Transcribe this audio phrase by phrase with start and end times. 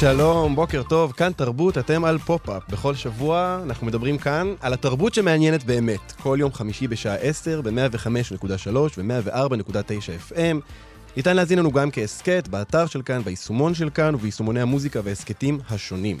[0.00, 2.62] שלום, בוקר טוב, כאן תרבות, אתם על פופ-אפ.
[2.70, 6.12] בכל שבוע אנחנו מדברים כאן על התרבות שמעניינת באמת.
[6.22, 10.56] כל יום חמישי בשעה 10 ב-105.3 ו-104.9 FM.
[11.16, 16.16] ניתן להזין לנו גם כהסכת, באתר של כאן, ביישומון של כאן וביישומוני המוזיקה וההסכתים השונים.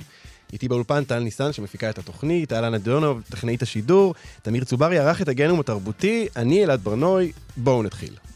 [0.52, 5.28] איתי באולפן טל ניסן שמפיקה את התוכנית, אהלן אדונוב, טכנאית השידור, תמיר צוברי ערך את
[5.28, 8.29] הגנום התרבותי, אני אלעד ברנוי, בואו נתחיל.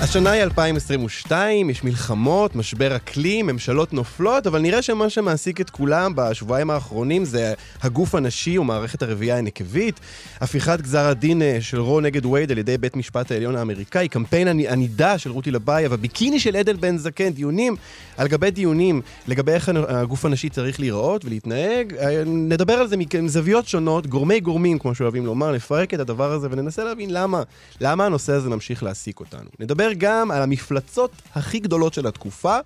[0.00, 6.12] השנה היא 2022, יש מלחמות, משבר אקלים, ממשלות נופלות, אבל נראה שמה שמעסיק את כולם
[6.16, 10.00] בשבועיים האחרונים זה הגוף הנשי ומערכת הרבייה הנקבית,
[10.40, 14.48] הפיכת גזר הדין אה, של רו נגד וייד על ידי בית משפט העליון האמריקאי, קמפיין
[14.48, 17.76] הנידה של רותי לבייב, הביקיני של עדל בן זקן, דיונים
[18.16, 21.94] על גבי דיונים לגבי איך הגוף הנשי צריך להיראות ולהתנהג.
[21.94, 26.48] אה, נדבר על זה מזוויות שונות, גורמי גורמים, כמו שאוהבים לומר, נפרק את הדבר הזה
[26.50, 27.42] וננסה להבין למה,
[27.80, 29.48] למה הנושא הזה ממשיך להעסיק אותנו.
[29.60, 32.58] נדבר נדבר גם על המפלצות הכי גדולות של התקופה,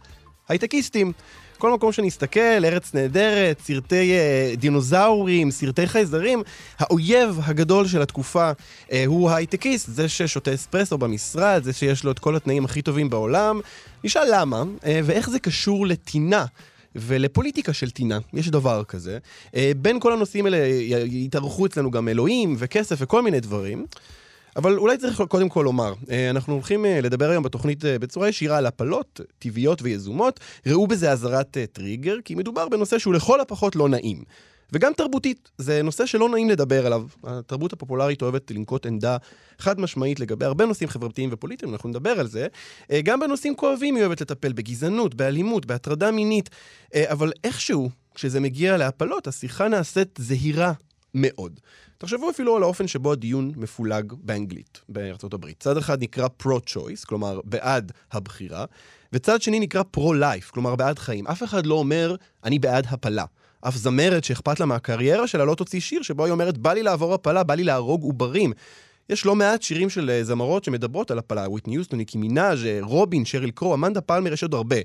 [0.48, 1.12] הייטקיסטים.
[1.58, 6.42] כל מקום שנסתכל, ארץ נהדרת, סרטי אה, דינוזאורים, סרטי חייזרים,
[6.78, 8.50] האויב הגדול של התקופה
[8.92, 13.10] אה, הוא הייטקיסט, זה ששותה אספרסו במשרד, זה שיש לו את כל התנאים הכי טובים
[13.10, 13.60] בעולם.
[14.04, 16.44] נשאל למה, אה, ואיך זה קשור לטינה.
[16.94, 19.18] ולפוליטיקה של טינה, יש דבר כזה.
[19.56, 20.66] אה, בין כל הנושאים האלה
[21.04, 23.86] יתארחו אצלנו גם אלוהים וכסף וכל מיני דברים.
[24.56, 28.28] אבל אולי צריך קודם כל לומר, אה, אנחנו הולכים אה, לדבר היום בתוכנית אה, בצורה
[28.28, 30.40] ישירה על הפלות, טבעיות ויזומות.
[30.66, 34.22] ראו בזה אזהרת טריגר, כי מדובר בנושא שהוא לכל הפחות לא נעים.
[34.72, 37.02] וגם תרבותית, זה נושא שלא נעים לדבר עליו.
[37.24, 39.16] התרבות הפופולרית אוהבת לנקוט עמדה
[39.58, 42.46] חד משמעית לגבי הרבה נושאים חברתיים ופוליטיים, אנחנו נדבר על זה.
[43.04, 46.50] גם בנושאים כואבים היא אוהבת לטפל בגזענות, באלימות, בהטרדה מינית,
[46.96, 50.72] אבל איכשהו, כשזה מגיע להפלות, השיחה נעשית זהירה
[51.14, 51.60] מאוד.
[51.98, 55.60] תחשבו אפילו על האופן שבו הדיון מפולג באנגלית, בארצות הברית.
[55.60, 58.64] צד אחד נקרא pro-choice, כלומר בעד הבחירה,
[59.12, 61.26] וצד שני נקרא pro-life, כלומר בעד חיים.
[61.26, 63.24] אף אחד לא אומר, אני בעד הפלה.
[63.60, 67.14] אף זמרת שאכפת לה מהקריירה שלה לא תוציא שיר שבו היא אומרת, בא לי לעבור
[67.14, 68.52] הפלה, בא לי להרוג עוברים.
[69.10, 72.78] יש לא מעט שירים של אה, זמרות שמדברות על הפלה, וויטני יוסטון, ניקי מנאז', אה,
[72.82, 74.76] רובין, שריל קרו, אמנדה פלמר, יש עוד הרבה.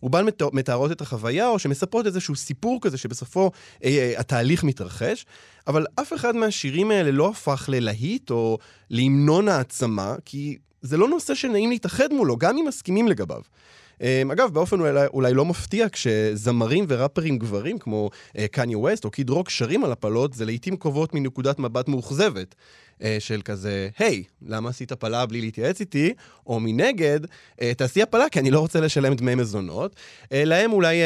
[0.00, 3.50] רובן מתארות את החוויה, או שמספרות איזשהו סיפור כזה שבסופו
[3.84, 5.26] אה, אה, התהליך מתרחש,
[5.66, 8.58] אבל אף אחד מהשירים האלה לא הפך ללהיט או
[8.90, 13.40] להמנון העצמה, כי זה לא נושא שנעים להתאחד מולו, גם אם מסכימים לגביו.
[14.02, 18.10] אה, אגב, באופן אולי, אולי לא מפתיע, כשזמרים וראפרים גברים כמו
[18.50, 22.54] קניה uh, ווסט או קיד רוק שרים על הפלות, זה לעיתים קרובות מנקודת מבט מאוכזבת.
[23.02, 26.14] אה, של כזה, היי, למה עשית הפלה בלי להתייעץ איתי?
[26.46, 27.20] או מנגד,
[27.60, 29.96] אה, תעשי הפלה כי אני לא רוצה לשלם דמי מזונות.
[30.32, 30.96] אה, להם אולי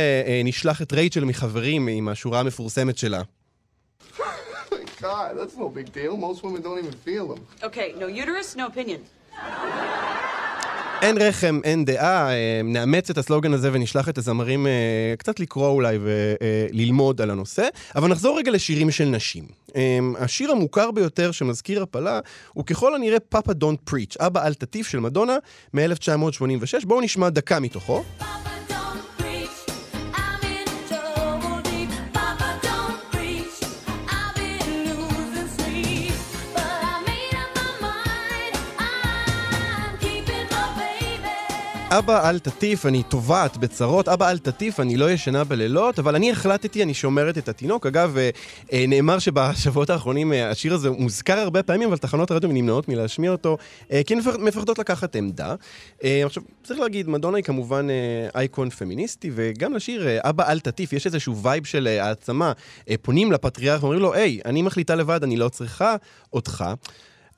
[0.45, 3.23] נשלח את רייצ'ל מחברים עם השורה המפורסמת שלה.
[5.01, 6.17] God, that's no big deal.
[6.17, 7.41] Most women don't even feel them.
[7.69, 9.01] Okay, no uterus, no opinion.
[11.05, 14.73] אין רחם, אין דעה, אה, נאמץ את הסלוגן הזה ונשלח את הזמרים אה,
[15.19, 17.69] קצת לקרוא אולי וללמוד על הנושא.
[17.97, 19.45] אבל נחזור רגע לשירים של נשים.
[19.77, 22.21] אה, השיר המוכר ביותר שמזכיר הפלה
[22.53, 25.37] הוא ככל הנראה פאפה דונט פריץ', אבא אל תטיף של מדונה
[25.75, 26.87] מ-1986.
[26.87, 28.03] בואו נשמע דקה מתוכו.
[28.19, 28.54] פאפה
[41.99, 46.31] אבא אל תטיף, אני טובעת בצרות, אבא אל תטיף, אני לא ישנה בלילות, אבל אני
[46.31, 47.87] החלטתי, אני שומרת את התינוק.
[47.87, 48.31] אגב, אה,
[48.73, 53.31] אה, נאמר שבשבועות האחרונים אה, השיר הזה מוזכר הרבה פעמים, אבל תחנות הרדיו נמנעות מלהשמיע
[53.31, 53.59] אותו,
[54.07, 55.55] כי הן מפחדות לקחת עמדה.
[56.03, 57.87] עכשיו, צריך להגיד, מדונה היא כמובן
[58.35, 62.53] אייקון פמיניסטי, וגם לשיר אבא אל תטיף, יש איזשהו vibe של העצמה.
[63.03, 65.97] פונים לפטריארך ואומרים לו, היי, אני מחליטה לבד, אני לא צריכה
[66.33, 66.65] אותך.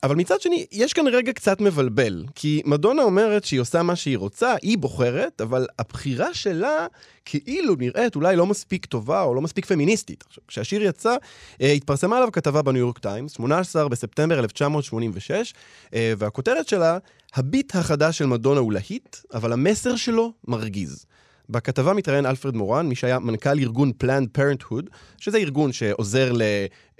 [0.03, 4.17] אבל מצד שני, יש כאן רגע קצת מבלבל, כי מדונה אומרת שהיא עושה מה שהיא
[4.17, 6.87] רוצה, היא בוחרת, אבל הבחירה שלה
[7.25, 10.23] כאילו נראית אולי לא מספיק טובה או לא מספיק פמיניסטית.
[10.27, 11.15] עכשיו, כשהשיר יצא,
[11.61, 15.53] אה, התפרסמה עליו כתבה בניו יורק טיימס, 18 בספטמבר 1986,
[15.93, 16.97] אה, והכותרת שלה,
[17.33, 21.05] הביט החדש של מדונה הוא להיט, אבל המסר שלו מרגיז.
[21.49, 26.31] בכתבה מתראיין אלפרד מורן, מי שהיה מנכ"ל ארגון Planned Parenthood, שזה ארגון שעוזר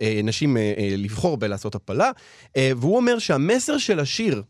[0.02, 2.12] לנשים אה, אה, לבחור בלעשות הפלה,
[2.58, 4.44] אה, והוא אומר שהמסר של השיר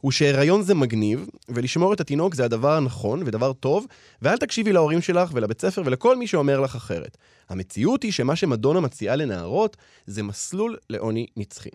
[0.00, 3.86] הוא שהיריון זה מגניב, ולשמור את התינוק זה הדבר הנכון ודבר טוב,
[4.22, 7.16] ואל תקשיבי להורים שלך ולבית ספר ולכל מי שאומר לך אחרת.
[7.48, 11.70] המציאות היא שמה שמדונה מציעה לנערות זה מסלול לעוני נצחי.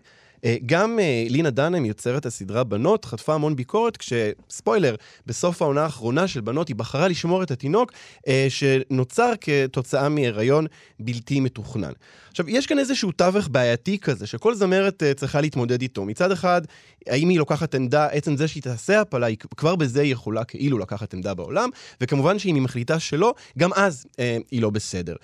[0.45, 4.95] אה, גם אה, לינה דנם, יוצרת הסדרה בנות, חטפה המון ביקורת כשספוילר,
[5.25, 7.91] בסוף העונה האחרונה של בנות היא בחרה לשמור את התינוק
[8.27, 10.65] אה, שנוצר כתוצאה מהיריון
[10.99, 11.91] בלתי מתוכנן.
[12.29, 16.05] עכשיו, יש כאן איזשהו תווך בעייתי כזה, שכל זמרת צריכה להתמודד איתו.
[16.05, 16.61] מצד אחד,
[17.07, 20.77] האם היא לוקחת עמדה, עצם זה שהיא תעשה הפלה, היא כבר בזה היא יכולה כאילו
[20.77, 21.69] לקחת עמדה בעולם,
[22.01, 25.15] וכמובן שאם היא מחליטה שלא, גם אז אה, היא לא בסדר.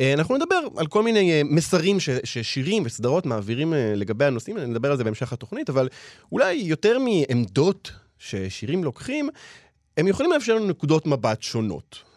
[0.00, 4.58] אה, אנחנו נדבר על כל מיני אה, מסרים ש, ששירים וסדרות מעבירים אה, לגבי הנושאים,
[4.58, 5.88] נדבר על זה בהמשך התוכנית, אבל
[6.32, 9.28] אולי יותר מעמדות ששירים לוקחים,
[9.96, 12.10] הם יכולים לאפשר לנו נקודות מבט שונות.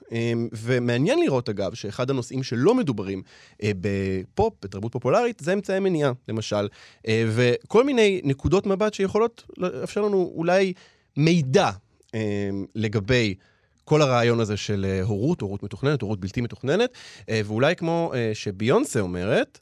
[0.54, 3.22] ומעניין לראות, אגב, שאחד הנושאים שלא מדוברים
[3.64, 6.68] בפופ, בתרבות פופולרית, זה אמצעי מניעה, למשל.
[7.08, 10.74] וכל מיני נקודות מבט שיכולות לאפשר לנו אולי
[11.18, 11.70] מידע
[12.76, 13.36] לגבי
[13.86, 16.90] כל הרעיון הזה של אה, הורות, הורות מתוכננת, הורות בלתי מתוכננת,
[17.30, 19.60] אה, ואולי כמו אה, שביונסה אומרת,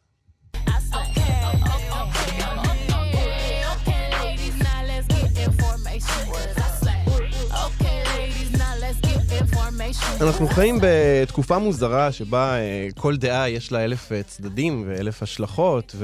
[10.21, 12.55] אנחנו חיים בתקופה מוזרה שבה
[12.97, 15.95] כל דעה יש לה אלף צדדים ואלף השלכות,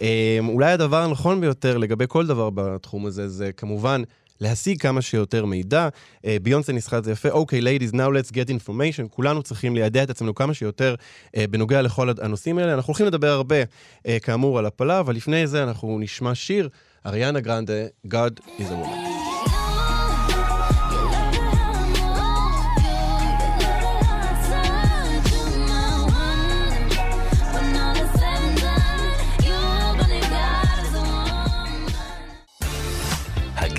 [0.00, 4.02] ואולי הדבר הנכון ביותר לגבי כל דבר בתחום הזה זה כמובן
[4.40, 5.88] להשיג כמה שיותר מידע.
[6.24, 9.08] אה, ביונסה ניסחה את זה יפה, אוקיי, ladies, now let's get information.
[9.10, 10.94] כולנו צריכים לידע את עצמנו כמה שיותר
[11.26, 12.74] uh, בנוגע לכל הנושאים האלה.
[12.74, 16.68] אנחנו הולכים לדבר הרבה, uh, כאמור, על הפלה, אבל לפני זה אנחנו נשמע שיר,
[17.06, 19.09] אריאנה גרנדה, God is a woman.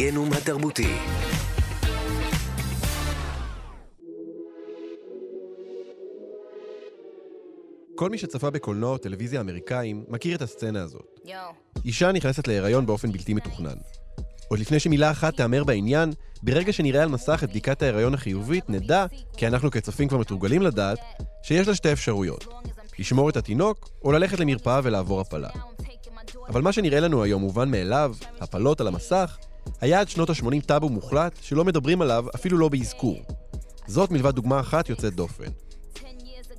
[0.01, 0.93] הגנום התרבותי.
[7.95, 11.19] כל מי שצפה בקולנוע או טלוויזיה אמריקאים מכיר את הסצנה הזאת.
[11.25, 11.29] Yo.
[11.85, 13.75] אישה נכנסת להיריון באופן בלתי מתוכנן.
[14.49, 16.11] עוד לפני שמילה אחת תאמר בעניין,
[16.43, 19.05] ברגע שנראה על מסך את בדיקת ההיריון החיובית, נדע,
[19.37, 20.99] כי אנחנו כצופים כבר מתורגלים לדעת,
[21.43, 22.45] שיש לה שתי אפשרויות.
[22.99, 25.49] לשמור את התינוק, או ללכת למרפאה ולעבור הפלה.
[26.47, 29.37] אבל מה שנראה לנו היום מובן מאליו, הפלות על המסך,
[29.81, 33.17] היה עד שנות ה-80 טאבו מוחלט שלא מדברים עליו אפילו לא באזכור.
[33.87, 35.51] זאת מלבד דוגמה אחת יוצאת דופן.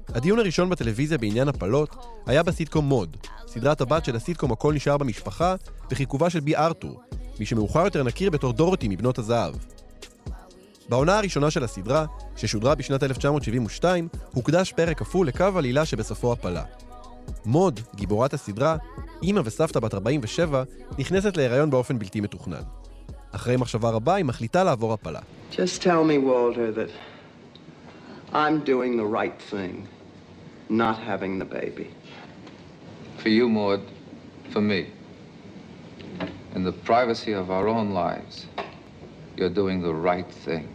[0.09, 1.97] הדיון הראשון בטלוויזיה בעניין הפלות
[2.27, 3.17] היה בסיטקום מוד,
[3.47, 5.55] סדרת הבת של הסיטקום הכל נשאר במשפחה,
[5.91, 7.01] בחיכובה של בי ארתור,
[7.41, 9.55] מי שמאוחר יותר נכיר בתור דורותי מבנות הזהב.
[10.89, 12.07] בעונה הראשונה של הסדרה,
[12.37, 16.65] ששודרה בשנת 1972, הוקדש פרק כפול לקו עלילה שבסופו הפלה.
[17.45, 18.77] מוד, גיבורת הסדרה,
[19.23, 20.63] אימא וסבתא בת 47,
[20.99, 22.63] נכנסת להיריון באופן בלתי מתוכנן.
[23.33, 25.21] אחרי מחשבה רבה היא מחליטה לעבור הפלה.
[25.53, 26.91] Just tell me, Walter, that
[28.33, 29.87] I'm doing the right thing,
[30.69, 31.89] not having the baby.
[33.23, 33.83] For you, Maud,
[34.53, 34.83] for me.
[36.57, 38.47] In the privacy of our own lives,
[39.37, 40.67] you're doing the right thing.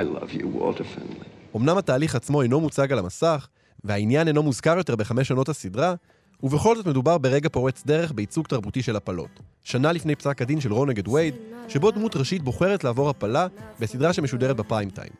[0.00, 1.28] I love you, Walter Finley.
[1.56, 3.48] אמנם התהליך עצמו אינו מוצג על המסך,
[3.84, 5.94] והעניין אינו מוזכר יותר בחמש שנות הסדרה,
[6.42, 9.40] ובכל זאת מדובר ברגע פורץ דרך בייצוג תרבותי של הפלות.
[9.64, 11.34] שנה לפני פסק הדין של רון נגד וייד,
[11.68, 13.46] שבו דמות ראשית בוחרת לעבור הפלה
[13.80, 15.12] בסדרה שמשודרת בפריים טיים.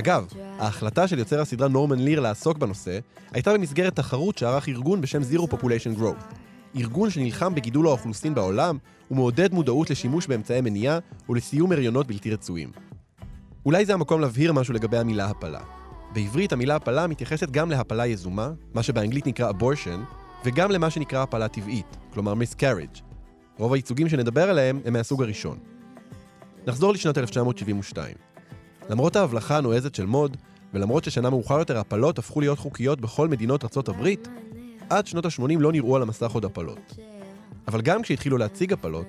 [0.00, 0.26] אגב,
[0.58, 2.98] ההחלטה של יוצר הסדרה נורמן ליר לעסוק בנושא,
[3.32, 6.34] הייתה במסגרת תחרות שערך ארגון בשם Zero Population Growth.
[6.76, 8.78] ארגון שנלחם בגידול האוכלוסין בעולם,
[9.10, 10.98] ומעודד מודעות לשימוש באמצעי מניעה
[11.28, 12.70] ולסיום הריונות בלתי רצויים.
[13.66, 15.60] אולי זה המקום להבהיר משהו לגבי המילה הפלה.
[16.12, 21.48] בעברית המילה הפלה מתייחסת גם להפלה יזומה, מה שבאנגלית נקרא abortion, וגם למה שנקרא הפלה
[21.48, 23.00] טבעית, כלומר miscarriage.
[23.58, 25.58] רוב הייצוגים שנדבר עליהם הם מהסוג הראשון.
[26.66, 28.14] נחזור לשנת 1972.
[28.90, 30.36] למרות ההבלחה הנועזת של מוד,
[30.74, 34.28] ולמרות ששנה מאוחר יותר הפלות הפכו להיות חוקיות בכל מדינות ארצות הברית,
[34.90, 36.94] עד שנות ה-80 לא נראו על המסך עוד הפלות.
[37.68, 39.06] אבל גם כשהתחילו להציג הפלות,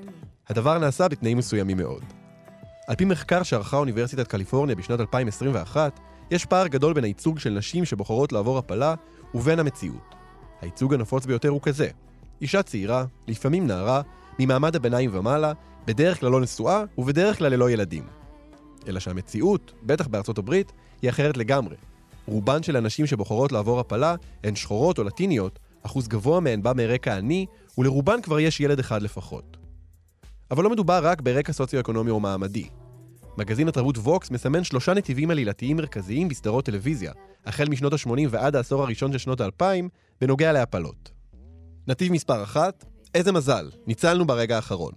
[0.50, 2.04] הדבר נעשה בתנאים מסוימים מאוד.
[2.88, 6.00] על פי מחקר שערכה אוניברסיטת קליפורניה בשנת 2021,
[6.32, 8.96] יש פער גדול בין הייצוג של נשים שבוחרות לעבור הפלה
[9.34, 10.21] ובין המציאות.
[10.62, 11.90] הייצוג הנפוץ ביותר הוא כזה:
[12.42, 14.02] אישה צעירה, לפעמים נערה,
[14.40, 15.54] ממעמד הביניים ומעלה,
[15.86, 18.04] בדרך כלל לא נשואה ובדרך כלל ללא ילדים.
[18.88, 21.76] אלא שהמציאות, בטח בארצות הברית, היא אחרת לגמרי.
[22.26, 27.18] רובן של הנשים שבוחרות לעבור הפלה הן שחורות או לטיניות, אחוז גבוה מהן בא מרקע
[27.18, 27.46] עני,
[27.78, 29.58] ולרובן כבר יש ילד אחד לפחות.
[30.52, 32.68] אבל לא מדובר רק ברקע סוציו-אקונומי או מעמדי.
[33.38, 37.12] מגזין התרבות ווקס מסמן שלושה נתיבים עלילתיים מרכזיים בסדרות טלוויזיה,
[37.46, 39.88] החל משנות ה-80 ועד העשור הראשון של שנות ה-2000,
[40.22, 41.12] בנוגע להפלות.
[41.88, 42.86] נתיב מספר אחת,
[43.16, 44.92] איזה מזל, ניצלנו ברגע האחרון.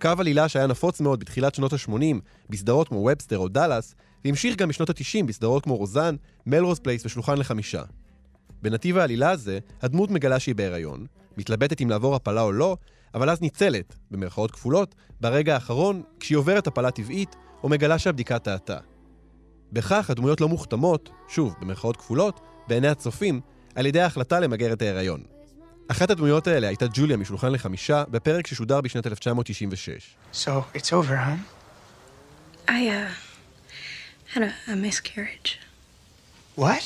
[0.00, 2.16] קו עלילה שהיה נפוץ מאוד בתחילת שנות ה-80
[2.50, 7.38] בסדרות כמו ובסטר או דאלאס, והמשיך גם בשנות ה-90 בסדרות כמו רוזאן, מלרוז פלייס ושולחן
[7.38, 7.82] לחמישה.
[8.62, 12.76] בנתיב העלילה הזה, הדמות מגלה שהיא בהיריון, מתלבטת אם לעבור הפלה או לא,
[13.14, 18.78] אבל אז ניצלת, במרכאות כפולות, ברגע האחרון, כשהיא עוברת הפלה טבעית, או מגלה שהבדיקה טעתה.
[19.72, 23.40] בכך הדמויות לא מוכתמות, שוב, במרכאות כפולות, בעיני הצופים,
[23.78, 25.20] על ידי ההחלטה למגר את ההיריון.
[25.88, 30.14] אחת הדמויות האלה הייתה ג'וליה משולחן לחמישה, בפרק ששודר בשנת 1996.
[30.32, 31.36] So it's over, huh?
[32.68, 33.08] I, uh,
[34.34, 35.50] had a, a miscarriage.
[36.56, 36.82] What?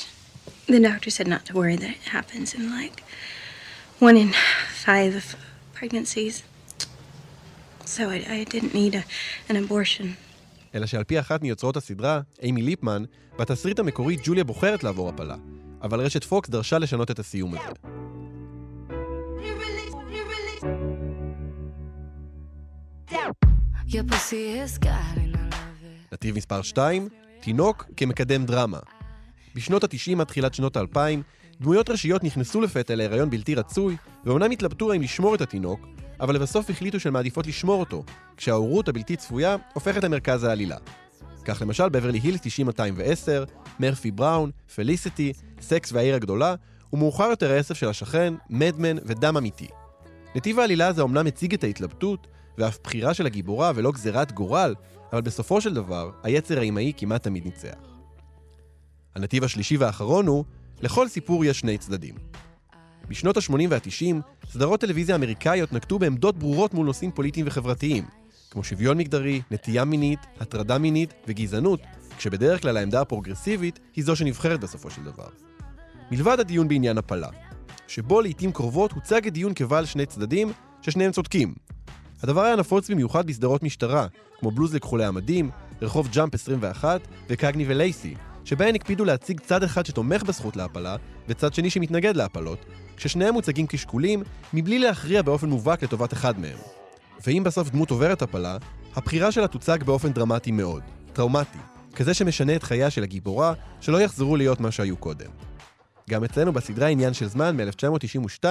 [0.67, 2.97] The doctor said not to worry that it happens in like
[4.07, 4.29] one in
[4.85, 5.35] five
[5.77, 6.35] pregnancies.
[7.85, 9.03] So I, I didn't need a,
[9.49, 10.07] an abortion.
[10.75, 13.03] אלא שעל פי אחת מיוצרות הסדרה, אימי ליפמן,
[13.39, 15.35] בתסריט המקורי ג'וליה בוחרת לעבור הפלה,
[15.83, 17.73] אבל רשת פוקס דרשה לשנות את הסיום הזה.
[26.13, 27.09] נתיב מספר 2,
[27.41, 28.79] תינוק כמקדם דרמה.
[29.55, 30.97] בשנות ה-90 עד תחילת שנות ה-2000,
[31.61, 35.87] דמויות ראשיות נכנסו לפתע להיריון בלתי רצוי, ואומנם התלבטו האם לשמור את התינוק,
[36.19, 38.03] אבל לבסוף החליטו שהן מעדיפות לשמור אותו,
[38.37, 40.77] כשההורות הבלתי צפויה הופכת למרכז העלילה.
[41.45, 43.43] כך למשל בברלי הילס 90210,
[43.79, 46.55] מרפי בראון, פליסיטי, סקס והעיר הגדולה,
[46.93, 49.67] ומאוחר יותר האסף של השכן, מדמן ודם אמיתי.
[50.35, 52.27] נתיב העלילה הזה אומנם הציג את ההתלבטות,
[52.57, 54.75] ואף בחירה של הגיבורה ולא גזירת גורל,
[55.13, 57.77] אבל בסופו של דבר, היצר האימהי כמעט תמיד ניצח.
[59.15, 60.43] הנתיב השלישי והאחרון הוא,
[60.81, 62.15] לכל סיפור יש שני צדדים.
[63.07, 64.15] בשנות ה-80 וה-90,
[64.51, 68.03] סדרות טלוויזיה אמריקאיות נקטו בעמדות ברורות מול נושאים פוליטיים וחברתיים,
[68.51, 71.79] כמו שוויון מגדרי, נטייה מינית, הטרדה מינית וגזענות,
[72.17, 75.27] כשבדרך כלל העמדה הפרוגרסיבית היא זו שנבחרת בסופו של דבר.
[76.11, 77.29] מלבד הדיון בעניין הפלה,
[77.87, 81.53] שבו לעיתים קרובות הוצג הדיון כבעל שני צדדים, ששניהם צודקים.
[82.23, 84.07] הדבר היה נפוץ במיוחד בסדרות משטרה,
[84.39, 85.49] כמו בלוז לכחולי המדים,
[85.81, 90.95] רחוב ג'אמפ 21 וקגני ולייסי, שבהן הקפידו להציג צד אחד שתומך בזכות להפלה,
[91.27, 92.65] וצד שני שמתנגד להפלות,
[92.97, 96.57] כששניהם מוצגים כשקולים, מבלי להכריע באופן מובהק לטובת אחד מהם.
[97.27, 98.57] ואם בסוף דמות עוברת הפלה,
[98.95, 100.83] הבחירה שלה תוצג באופן דרמטי מאוד,
[101.13, 101.57] טראומטי,
[101.95, 105.29] כזה שמשנה את חייה של הגיבורה, שלא יחזרו להיות מה שהיו קודם.
[106.09, 108.45] גם אצלנו בסדרה עניין של זמן מ-1992,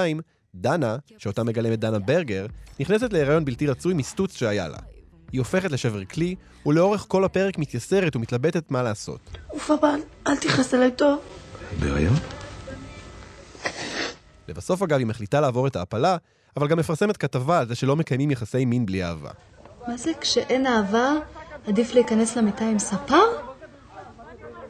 [0.55, 2.47] דנה, שאותה מגלמת דנה ברגר,
[2.81, 4.79] נכנסת להיריון בלתי רצוי מסטוץ שהיה לה.
[5.33, 6.35] היא הופכת לשבר כלי,
[6.67, 9.21] ולאורך כל הפרק מתייסרת ומתלבטת מה לעשות.
[9.51, 11.21] אוף אבל, אל תכעס עליי טוב.
[11.81, 12.15] בהריון?
[14.49, 16.17] לבסוף אגב היא מחליטה לעבור את ההפלה,
[16.57, 19.31] אבל גם מפרסמת כתבה על זה שלא מקיימים יחסי מין בלי אהבה.
[19.89, 21.13] מה זה כשאין אהבה,
[21.67, 23.23] עדיף להיכנס למיטה עם ספר?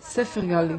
[0.00, 0.74] ספר גלי.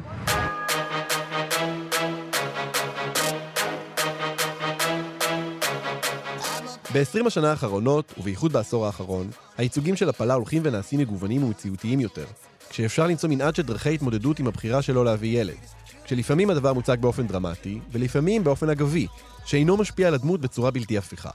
[6.94, 12.24] ב-20 השנה האחרונות, ובייחוד בעשור האחרון, הייצוגים של הפלה הולכים ונעשים מגוונים ומציאותיים יותר,
[12.70, 15.56] כשאפשר למצוא מנעד של דרכי התמודדות עם הבחירה שלו להביא ילד.
[16.04, 19.06] כשלפעמים הדבר מוצג באופן דרמטי, ולפעמים באופן אגבי,
[19.44, 21.30] שאינו משפיע על הדמות בצורה בלתי הפיכה.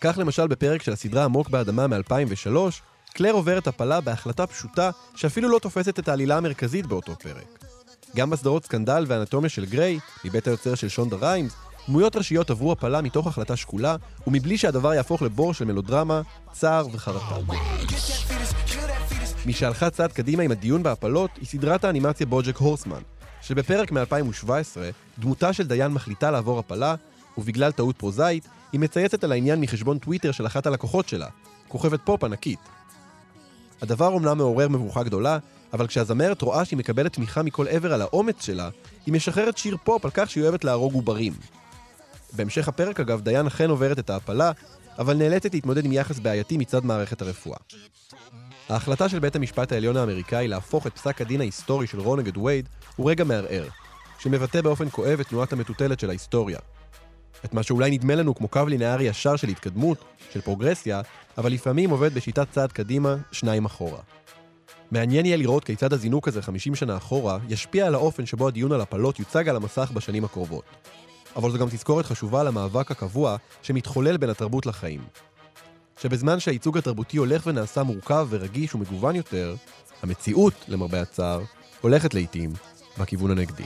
[0.00, 2.56] כך למשל בפרק של הסדרה עמוק באדמה מ-2003,
[3.14, 7.64] קלר עוברת הפלה בהחלטה פשוטה שאפילו לא תופסת את העלילה המרכזית באותו פרק.
[8.16, 11.54] גם בסדרות סקנדל ואנטומיה של גריי, מבית היוצר של שונדה ריימס,
[11.90, 16.20] דמויות ראשיות עברו הפלה מתוך החלטה שקולה, ומבלי שהדבר יהפוך לבור של מלודרמה,
[16.52, 17.52] צער וחרטה.
[19.46, 23.00] מי שהלכה צעד קדימה עם הדיון בהפלות היא סדרת האנימציה בוג'ק הורסמן,
[23.42, 24.50] שבפרק מ-2017
[25.18, 26.94] דמותה של דיין מחליטה לעבור הפלה,
[27.38, 31.28] ובגלל טעות פרוזאית, היא מצייצת על העניין מחשבון טוויטר של אחת הלקוחות שלה,
[31.68, 32.60] כוכבת פופ ענקית.
[33.82, 35.38] הדבר אומנם מעורר מבוכה גדולה,
[35.72, 38.68] אבל כשהזמרת רואה שהיא מקבלת תמיכה מכל עבר על האומץ שלה,
[39.06, 41.32] היא משחררת שיר פופ על כך שהיא אוהבת להרוג עוברים.
[42.32, 44.52] בהמשך הפרק אגב, דיין אכן עוברת את ההפלה,
[44.98, 47.58] אבל נאלצת להתמודד עם יחס בעייתי מצד מערכת הרפואה.
[48.68, 52.68] ההחלטה של בית המשפט העליון האמריקאי להפוך את פסק הדין ההיסטורי של רו נגד וייד
[52.96, 53.68] הוא רגע מערער,
[54.18, 56.58] שמבטא באופן כואב את תנועת המטוטלת של ההיסטוריה.
[57.44, 61.00] את מה שאולי נדמה לנו כמו קו לינארי ישר של התקדמות, של פרוגרסיה,
[61.38, 63.98] אבל לפעמים עובד בשיטת צעד קדימה, שניים אחורה.
[64.90, 68.80] מעניין יהיה לראות כיצד הזינוק הזה 50 שנה אחורה ישפיע על האופן שבו הדיון על
[68.80, 70.64] הפלות יוצג על המסך בשנים הקרובות.
[71.36, 75.00] אבל זו גם תזכורת חשובה למאבק הקבוע שמתחולל בין התרבות לחיים.
[76.02, 79.54] שבזמן שהייצוג התרבותי הולך ונעשה מורכב ורגיש ומגוון יותר,
[80.02, 81.40] המציאות, למרבה הצער,
[81.80, 82.52] הולכת לעיתים
[82.98, 83.64] בכיוון הנגדי.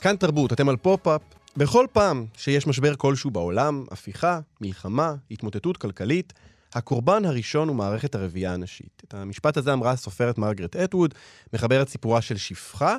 [0.00, 1.20] כאן תרבות, אתם על פופ-אפ,
[1.56, 6.32] בכל פעם שיש משבר כלשהו בעולם, הפיכה, מלחמה, התמוטטות כלכלית,
[6.76, 9.02] הקורבן הראשון הוא מערכת הרבייה הנשית.
[9.08, 11.14] את המשפט הזה אמרה הסופרת מרגרט אטווד,
[11.52, 12.96] מחברת סיפורה של שפחה,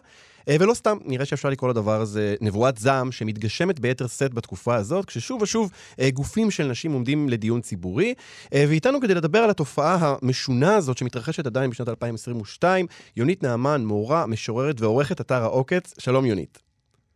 [0.50, 5.06] אה, ולא סתם, נראה שאפשר לקרוא לדבר הזה נבואת זעם שמתגשמת ביתר שאת בתקופה הזאת,
[5.06, 8.14] כששוב ושוב אה, גופים של נשים עומדים לדיון ציבורי.
[8.54, 12.86] אה, ואיתנו כדי לדבר על התופעה המשונה הזאת שמתרחשת עדיין בשנת 2022,
[13.18, 15.94] יונית נעמן, מורה, משוררת ועורכת אתר העוקץ.
[16.00, 16.62] שלום יונית.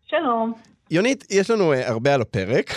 [0.07, 0.53] שלום.
[0.91, 2.69] יונית, יש לנו uh, הרבה על הפרק.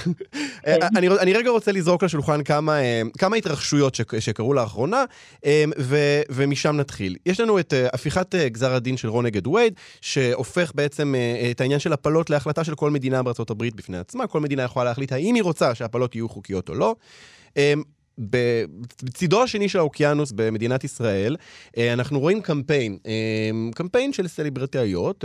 [0.62, 0.78] כן.
[0.96, 5.04] אני, אני רגע רוצה לזרוק לשולחן כמה, uh, כמה התרחשויות ש, שקרו לאחרונה,
[5.36, 5.46] um,
[5.78, 5.96] ו,
[6.30, 7.16] ומשם נתחיל.
[7.26, 11.50] יש לנו את uh, הפיכת uh, גזר הדין של רון נגד וייד, שהופך בעצם uh,
[11.50, 14.26] את העניין של הפלות להחלטה של כל מדינה בארצות הברית בפני עצמה.
[14.26, 16.94] כל מדינה יכולה להחליט האם היא רוצה שהפלות יהיו חוקיות או לא.
[17.50, 17.58] Um,
[18.18, 21.36] בצידו השני של האוקיינוס במדינת ישראל,
[21.78, 22.98] אנחנו רואים קמפיין,
[23.74, 25.24] קמפיין של סלבריטאיות,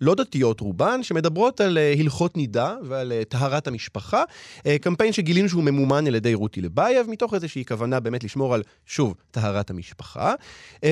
[0.00, 4.22] לא דתיות רובן, שמדברות על uh, הלכות נידה ועל uh, טהרת המשפחה.
[4.58, 8.62] Uh, קמפיין שגילינו שהוא ממומן על ידי רותי לבייב, מתוך איזושהי כוונה באמת לשמור על,
[8.86, 10.34] שוב, טהרת המשפחה.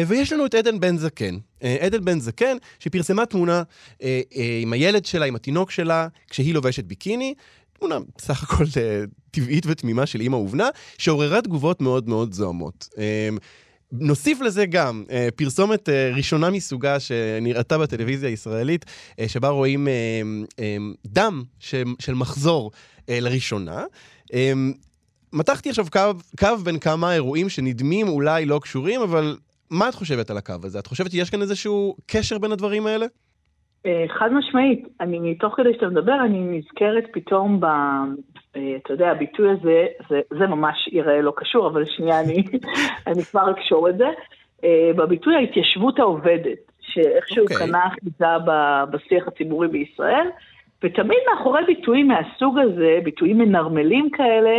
[0.06, 1.38] ויש לנו את עדן בן זקן.
[1.80, 3.62] עדן בן זקן, שפרסמה תמונה
[4.60, 7.34] עם הילד שלה, עם התינוק שלה, כשהיא לובשת ביקיני.
[7.78, 8.64] תמונה בסך הכל
[9.30, 10.68] טבעית ותמימה של אימא ובנה,
[10.98, 12.88] שעוררה תגובות מאוד מאוד זוהמות.
[13.92, 18.84] נוסיף לזה גם אה, פרסומת אה, ראשונה מסוגה שנראתה בטלוויזיה הישראלית,
[19.20, 19.88] אה, שבה רואים
[21.06, 21.42] דם
[21.98, 22.70] של מחזור
[23.08, 23.84] לראשונה.
[25.32, 26.00] מתחתי עכשיו קו,
[26.38, 29.36] קו בין כמה אירועים שנדמים אולי לא קשורים, אבל
[29.70, 30.78] מה את חושבת על הקו הזה?
[30.78, 33.06] את חושבת שיש כאן איזשהו קשר בין הדברים האלה?
[33.86, 34.88] אה, חד משמעית.
[35.00, 37.64] אני, תוך כדי שאתה מדבר, אני נזכרת פתאום ב...
[38.56, 42.44] אה, אתה יודע, הביטוי הזה, זה, זה ממש ייראה לא קשור, אבל שנייה, אני,
[43.06, 44.08] אני כבר אקשור את זה.
[44.64, 47.52] אה, בביטוי ההתיישבות העובדת, שאיכשהו okay.
[47.52, 47.66] אוקיי.
[47.66, 48.52] קנה אחיזה
[48.90, 50.28] בשיח הציבורי בישראל,
[50.82, 54.58] ותמיד מאחורי ביטויים מהסוג הזה, ביטויים מנרמלים כאלה,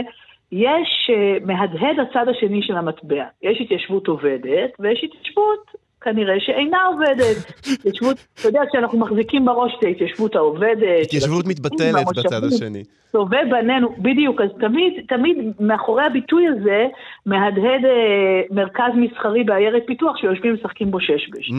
[0.51, 1.11] יש
[1.45, 3.25] מהדהד הצד השני של המטבע.
[3.41, 5.71] יש התיישבות עובדת ויש התיישבות
[6.03, 7.37] כנראה שאינה עובדת.
[7.73, 11.01] התיישבות, אתה יודע, כשאנחנו מחזיקים בראש את ההתיישבות העובדת.
[11.03, 12.83] התיישבות מתבטלת בצד השני.
[13.11, 16.85] טובי בנינו, בדיוק, אז תמיד, תמיד מאחורי הביטוי הזה
[17.25, 21.49] מהדהד אה, מרכז מסחרי בעיירת פיתוח שיושבים ומשחקים בו שש-בש.
[21.49, 21.53] Mm.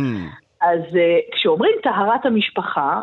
[0.63, 3.03] אז אה, כשאומרים טהרת המשפחה,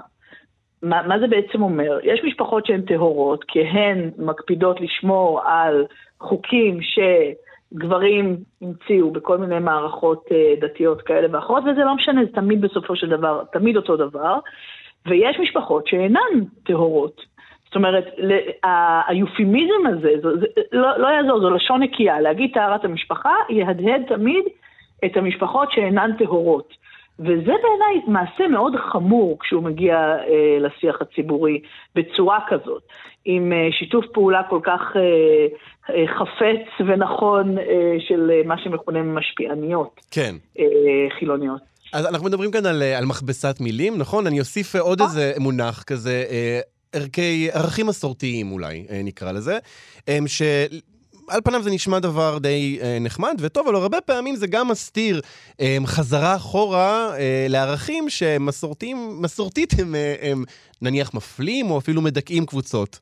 [0.84, 2.00] מה, מה זה בעצם אומר?
[2.04, 5.86] יש משפחות שהן טהורות, כי הן מקפידות לשמור על
[6.20, 7.00] חוקים ש...
[7.74, 12.96] גברים המציאו בכל מיני מערכות אה, דתיות כאלה ואחרות, וזה לא משנה, זה תמיד בסופו
[12.96, 14.40] של דבר, תמיד אותו דבר.
[15.06, 17.22] ויש משפחות שאינן טהורות.
[17.66, 18.06] זאת אומרת,
[19.08, 22.22] היופימיזם הזה, זה, זה, לא, לא יעזור, זו לשון נקייה.
[22.22, 24.46] להגיד טהרת המשפחה יהדהד תמיד
[25.06, 26.74] את המשפחות שאינן טהורות.
[27.20, 31.62] וזה בעיניי מעשה מאוד חמור כשהוא מגיע אה, לשיח הציבורי
[31.96, 32.84] בצורה כזאת,
[33.26, 35.48] עם אה, שיתוף פעולה כל כך אה,
[36.20, 37.64] חפץ ונכון אה,
[38.00, 40.02] של אה, מה שמכונה משפיעניות.
[40.12, 40.36] כן.
[40.60, 40.66] אה,
[41.20, 41.62] חילוניות.
[41.94, 44.28] אז אנחנו מדברים כאן על, אה, על מכבסת מילים, נכון?
[44.28, 46.60] אני אוסיף אה, עוד איזה מונח כזה, אה,
[46.94, 49.58] ערכי, ערכים מסורתיים אולי, נקרא לזה,
[50.28, 50.42] ש...
[51.32, 55.22] על פניו זה נשמע דבר די אה, נחמד וטוב, אבל הרבה פעמים זה גם מסתיר
[55.62, 60.44] אה, חזרה אחורה אה, לערכים שמסורתיים, מסורתית הם, אה, הם
[60.82, 63.00] נניח מפלים או אפילו מדכאים קבוצות.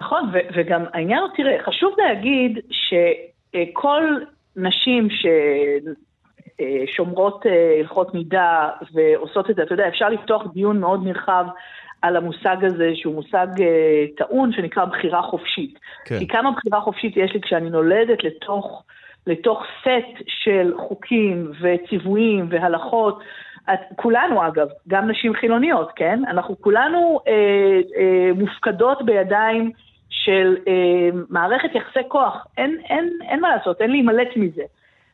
[0.00, 4.02] נכון, ו- וגם העניין הוא, תראה, חשוב להגיד שכל
[4.56, 5.26] נשים ש...
[6.60, 11.46] אה, שומרות אה, הלכות מידה ועושות את זה, אתה יודע, אפשר לפתוח דיון מאוד נרחב
[12.02, 15.78] על המושג הזה, שהוא מושג אה, טעון, שנקרא בחירה חופשית.
[16.04, 16.18] כן.
[16.18, 18.82] כי כמה בחירה חופשית יש לי כשאני נולדת לתוך,
[19.26, 23.20] לתוך סט של חוקים וציוויים והלכות,
[23.72, 26.22] את, כולנו אגב, גם נשים חילוניות, כן?
[26.28, 27.32] אנחנו כולנו אה,
[27.96, 29.70] אה, מופקדות בידיים
[30.10, 32.46] של אה, מערכת יחסי כוח.
[32.58, 34.62] אין, אין, אין מה לעשות, אין להימלט מזה.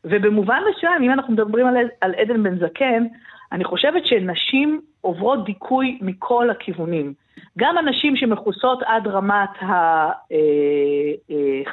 [0.04, 3.04] ובמובן מסוים, אם אנחנו מדברים על, על עדן בן זקן,
[3.52, 7.12] אני חושבת שנשים עוברות דיכוי מכל הכיוונים.
[7.58, 10.10] גם הנשים שמכוסות עד רמת החרך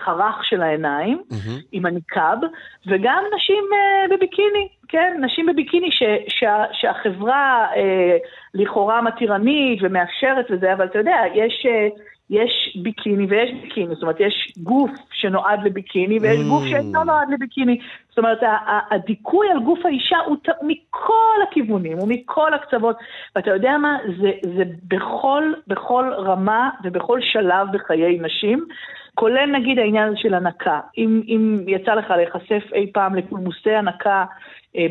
[0.08, 1.62] אה, של העיניים, mm-hmm.
[1.72, 2.38] עם הניקאב,
[2.88, 8.18] וגם נשים אה, בביקיני, כן, נשים בביקיני ש, שה, שהחברה אה,
[8.54, 11.66] לכאורה מתירנית ומאפשרת וזה, אבל אתה יודע, יש...
[12.30, 16.70] יש ביקיני ויש ביקיני, זאת אומרת, יש גוף שנועד לביקיני ויש גוף mm.
[16.70, 17.80] שאינו נועד לביקיני.
[18.10, 18.40] זאת אומרת,
[18.92, 22.98] הדיכוי על גוף האישה הוא מכל הכיוונים, הוא מכל הקצוות.
[23.36, 28.66] ואתה יודע מה, זה, זה בכל, בכל רמה ובכל שלב בחיי נשים.
[29.16, 30.80] כולל נגיד העניין של הנקה.
[30.98, 34.26] אם, אם יצא לך להיחשף אי פעם לפולמוסי הנקה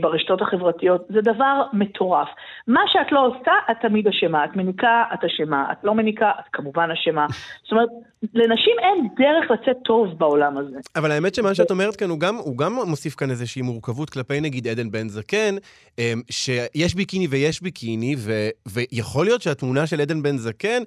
[0.01, 2.29] ברשתות החברתיות, זה דבר מטורף.
[2.67, 4.45] מה שאת לא עושה, את תמיד אשמה.
[4.45, 5.73] את מניקה, את אשמה.
[5.73, 7.27] את לא מניקה, את כמובן אשמה.
[7.63, 7.89] זאת אומרת,
[8.35, 10.77] לנשים אין דרך לצאת טוב בעולם הזה.
[10.97, 14.41] אבל האמת שמה שאת אומרת כאן, הוא גם, הוא גם מוסיף כאן איזושהי מורכבות כלפי
[14.41, 15.55] נגיד עדן בן זקן,
[15.99, 20.83] אמ, שיש ביקיני ויש ביקיני, ו, ויכול להיות שהתמונה של עדן בן זקן,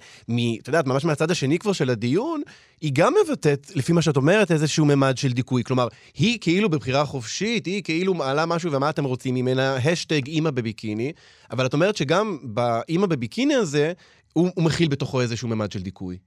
[0.62, 2.42] את יודעת, ממש מהצד השני כבר של הדיון,
[2.82, 5.64] היא גם מבטאת, לפי מה שאת אומרת, איזשהו ממד של דיכוי.
[5.64, 9.76] כלומר, היא כאילו בבחירה חופשית, היא כאילו מעלה משהו, ומה אתם רוצים ממנה?
[9.76, 11.12] האשטג אימא בביקיני.
[11.52, 13.94] אבל את אומרת שגם באימא בביקיני הזה,
[14.34, 16.18] הוא, הוא מכיל בתוכו איזשהו ממד של דיכוי.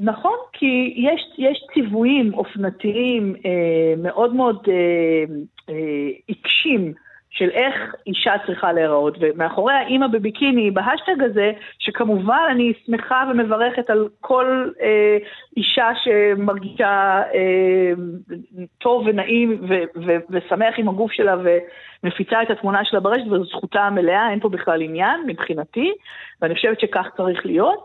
[0.00, 5.34] נכון, כי יש, יש ציוויים אופנתיים אה, מאוד מאוד אה,
[5.68, 6.92] אה, עיקשים
[7.30, 14.08] של איך אישה צריכה להיראות, ומאחורי האימא בביקיני, בהאשטג הזה, שכמובן אני שמחה ומברכת על
[14.20, 15.18] כל אה,
[15.56, 17.92] אישה שמרגישה אה,
[18.78, 21.36] טוב ונעים ו- ו- ושמח עם הגוף שלה
[22.02, 25.92] ומפיצה את התמונה שלה ברשת, וזו זכותה המלאה, אין פה בכלל עניין מבחינתי,
[26.42, 27.84] ואני חושבת שכך צריך להיות.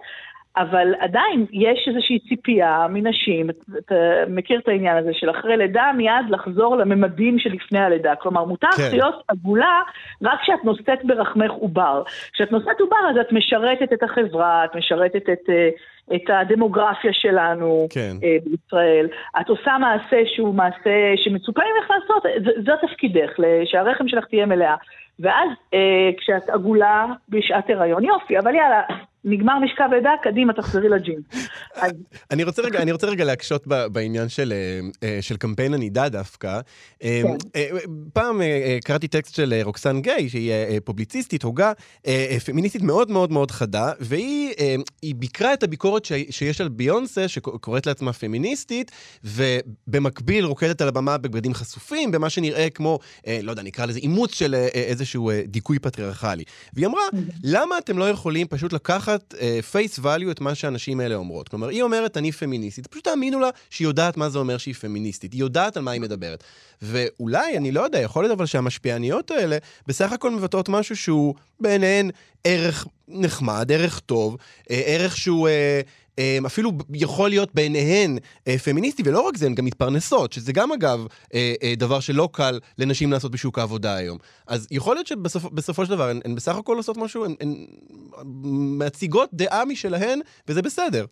[0.57, 3.95] אבל עדיין יש איזושהי ציפייה מנשים, אתה
[4.27, 8.15] מכיר את העניין הזה של אחרי לידה מיד לחזור לממדים שלפני הלידה.
[8.15, 8.89] כלומר, מותר כן.
[8.91, 9.81] להיות עגולה
[10.23, 12.03] רק כשאת נושאת ברחמך עובר.
[12.33, 15.49] כשאת נושאת עובר אז את משרתת את החברה, את משרתת את...
[15.49, 15.69] אה,
[16.15, 18.15] את הדמוגרפיה שלנו כן.
[18.23, 19.07] אה, בישראל.
[19.41, 23.31] את עושה מעשה שהוא מעשה שמצופה ממך לעשות, זה, זה תפקידך,
[23.65, 24.75] שהרחם שלך תהיה מלאה.
[25.19, 28.81] ואז אה, כשאת עגולה בשעת הריון, יופי, אבל יאללה,
[29.29, 31.19] נגמר משכב לידה, קדימה, תחזרי לג'ים.
[32.31, 36.59] אני רוצה רגע, אני רוצה רגע להקשות בעניין של, אה, אה, של קמפיין הנידה דווקא.
[37.03, 37.21] אה,
[37.53, 37.59] כן.
[38.13, 38.41] פעם
[38.83, 41.71] קראתי טקסט של רוקסן גיי, שהיא פובליציסטית, הוגה,
[42.45, 48.91] פמיניסטית מאוד מאוד מאוד חדה, והיא ביקרה את הביקורת שיש על ביונסה, שקוראת לעצמה פמיניסטית,
[49.23, 52.99] ובמקביל רוקדת על הבמה בבגדים חשופים, במה שנראה כמו,
[53.43, 56.43] לא יודע, נקרא לזה אימוץ של איזשהו דיכוי פטריארכלי.
[56.73, 57.01] והיא אמרה,
[57.43, 59.16] למה אתם לא יכולים פשוט לקחת...
[59.17, 59.33] לקחת
[59.71, 61.49] פייס uh, value את מה שהנשים האלה אומרות.
[61.49, 65.33] כלומר, היא אומרת, אני פמיניסטית, פשוט תאמינו לה שהיא יודעת מה זה אומר שהיא פמיניסטית,
[65.33, 66.43] היא יודעת על מה היא מדברת.
[66.81, 72.09] ואולי, אני לא יודע, יכול להיות אבל שהמשפיעניות האלה בסך הכל מבטאות משהו שהוא בעיניהן
[72.43, 74.37] ערך נחמד, ערך טוב,
[74.71, 75.47] אה, ערך שהוא...
[75.47, 75.81] אה,
[76.45, 81.07] אפילו יכול להיות בעיניהן אה, פמיניסטי, ולא רק זה, הן גם מתפרנסות, שזה גם אגב
[81.33, 84.17] אה, אה, דבר שלא קל לנשים לעשות בשוק העבודה היום.
[84.47, 87.49] אז יכול להיות שבסופו של דבר הן, הן בסך הכל עושות משהו, הן, הן
[88.79, 91.05] מציגות דעה משלהן, וזה בסדר.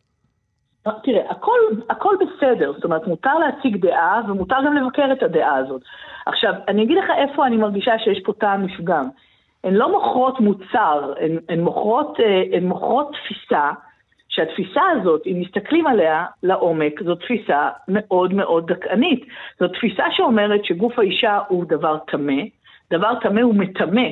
[1.03, 5.81] תראה, הכל, הכל בסדר, זאת אומרת, מותר להציג דעה ומותר גם לבקר את הדעה הזאת.
[6.25, 9.09] עכשיו, אני אגיד לך איפה אני מרגישה שיש פה טעם נפגם.
[9.63, 12.17] הן לא מוכרות מוצר, הן, הן, מוכרות,
[12.53, 13.71] הן מוכרות תפיסה
[14.35, 19.25] שהתפיסה הזאת, אם מסתכלים עליה לעומק, זו תפיסה מאוד מאוד דכאנית.
[19.59, 22.41] זו תפיסה שאומרת שגוף האישה הוא דבר טמא,
[22.91, 24.07] דבר טמא הוא מטמא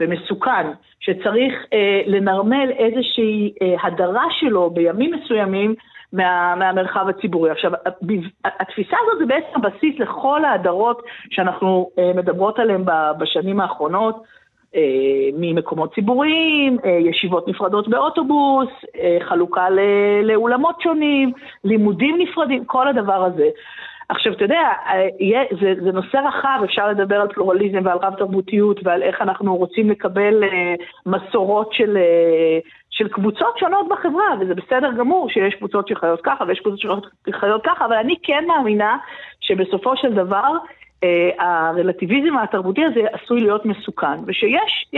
[0.00, 0.66] ומסוכן,
[1.00, 5.74] שצריך אה, לנרמל איזושהי אה, הדרה שלו בימים מסוימים
[6.12, 7.50] מה, מהמרחב הציבורי.
[7.50, 7.72] עכשיו,
[8.44, 12.84] התפיסה הזאת זה בעצם הבסיס לכל ההדרות שאנחנו אה, מדברות עליהן
[13.18, 14.22] בשנים האחרונות.
[14.74, 19.66] אה, ממקומות ציבוריים, אה, ישיבות נפרדות באוטובוס, אה, חלוקה
[20.22, 21.32] לאולמות שונים,
[21.64, 23.48] לימודים נפרדים, כל הדבר הזה.
[24.08, 24.72] עכשיו, אתה יודע,
[25.60, 29.90] זה, זה נושא רחב, אפשר לדבר על פלורליזם ועל רב תרבותיות ועל איך אנחנו רוצים
[29.90, 30.42] לקבל
[31.06, 31.98] מסורות של,
[32.90, 37.84] של קבוצות שונות בחברה, וזה בסדר גמור שיש קבוצות שחיות ככה ויש קבוצות שחיות ככה,
[37.84, 38.96] אבל אני כן מאמינה
[39.40, 40.52] שבסופו של דבר
[41.38, 44.88] הרלטיביזם התרבותי הזה עשוי להיות מסוכן, ושיש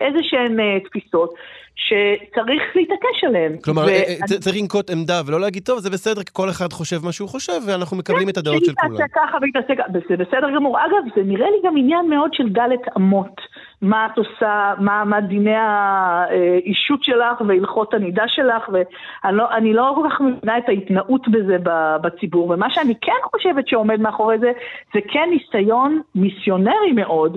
[0.00, 1.34] איזה שהן אה, תפיסות
[1.74, 3.56] שצריך להתעקש עליהן.
[3.64, 3.88] כלומר, ו...
[3.88, 7.28] אה, צריך לנקוט עמדה ולא להגיד, טוב, זה בסדר, כי כל אחד חושב מה שהוא
[7.28, 8.92] חושב, ואנחנו מקבלים כן, את הדעות של כולם.
[8.92, 10.78] כן, שהיא תעשה ככה והיא תעשה ככה, זה בסדר גמור.
[10.78, 13.40] אגב, זה נראה לי גם עניין מאוד של דלת אמות.
[13.82, 20.08] מה את עושה, מה, מה דיני האישות שלך והלכות הנידה שלך, ואני לא, לא כל
[20.10, 21.56] כך מבינה את ההתנאות בזה
[22.02, 24.52] בציבור, ומה שאני כן חושבת שעומד מאחורי זה,
[24.94, 27.36] זה כן ניסיון מיסיונרי מאוד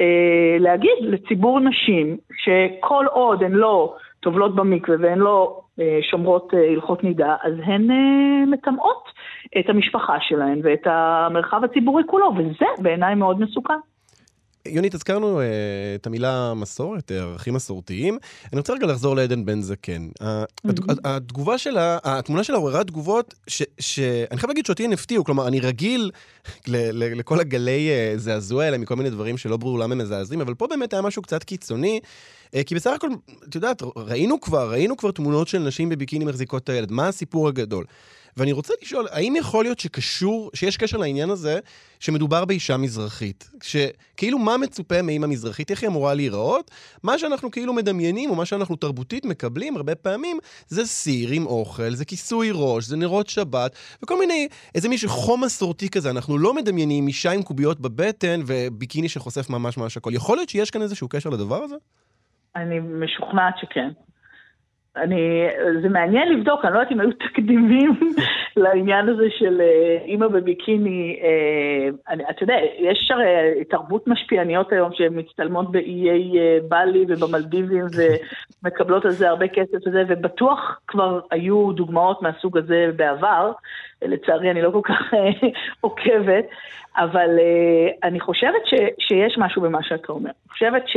[0.00, 6.68] אה, להגיד לציבור נשים שכל עוד הן לא טובלות במקווה והן לא אה, שומרות אה,
[6.68, 9.08] הלכות נידה, אז הן אה, מטמאות
[9.58, 13.78] את המשפחה שלהן ואת המרחב הציבורי כולו, וזה בעיניי מאוד מסוכן.
[14.68, 15.42] יונית, הזכרנו uh,
[15.94, 18.18] את המילה מסורת, ערכים מסורתיים.
[18.52, 20.08] אני רוצה רגע לחזור לעדן בן זקן.
[20.22, 20.94] Mm-hmm.
[21.04, 25.24] התגובה שלה, התמונה שלה עוררה תגובות שאני חייב להגיד שאותי הן הפתיעו.
[25.24, 26.10] כלומר, אני רגיל
[26.66, 30.66] לכל הגלי uh, זעזוע האלה מכל מיני דברים שלא ברור למה הם מזעזעים, אבל פה
[30.66, 32.00] באמת היה משהו קצת קיצוני.
[32.54, 33.08] אה, כי בסך הכל,
[33.48, 36.92] את יודעת, ראינו כבר, ראינו כבר תמונות של נשים בביקיני מחזיקות את הילד.
[36.92, 37.84] מה הסיפור הגדול?
[38.36, 41.58] ואני רוצה לשאול, האם יכול להיות שקשור, שיש קשר לעניין הזה,
[42.00, 43.50] שמדובר באישה מזרחית?
[43.62, 46.70] שכאילו מה מצופה מאימא מזרחית, איך היא אמורה להיראות?
[47.02, 51.90] מה שאנחנו כאילו מדמיינים, או מה שאנחנו תרבותית מקבלים הרבה פעמים, זה סיר עם אוכל,
[51.90, 56.10] זה כיסוי ראש, זה נרות שבת, וכל מיני, איזה מישהו חום מסורתי כזה.
[56.10, 60.10] אנחנו לא מדמיינים אישה עם קוביות בבטן וביקיני שחושף ממש ממש הכל.
[60.14, 61.76] יכול להיות שיש כאן איזשהו קשר לדבר הזה?
[62.56, 64.05] אני משוכנעת שכן.
[64.96, 65.46] אני,
[65.82, 67.92] זה מעניין לבדוק, אני לא יודעת אם היו תקדימים
[68.56, 71.18] לעניין הזה של אה, אימא בביקיני.
[71.22, 77.84] אה, אני, אתה יודע, יש הרי תרבות משפיעניות היום שהן מצטלמות באיי אה, בלי ובמלדיבים
[78.62, 83.52] ומקבלות על זה הרבה כסף וזה, ובטוח כבר היו דוגמאות מהסוג הזה בעבר.
[84.02, 85.14] לצערי אני לא כל כך
[85.80, 86.44] עוקבת,
[86.96, 87.30] אבל
[88.02, 90.30] אני חושבת ש, שיש משהו במה שאתה אומר.
[90.30, 90.96] אני חושבת ש...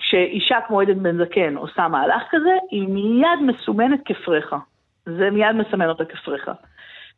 [0.00, 4.58] כשאישה כמו עדן בן זקן עושה מהלך כזה, היא מיד מסומנת כפרחה.
[5.06, 6.52] זה מיד מסמן אותה כפרחה.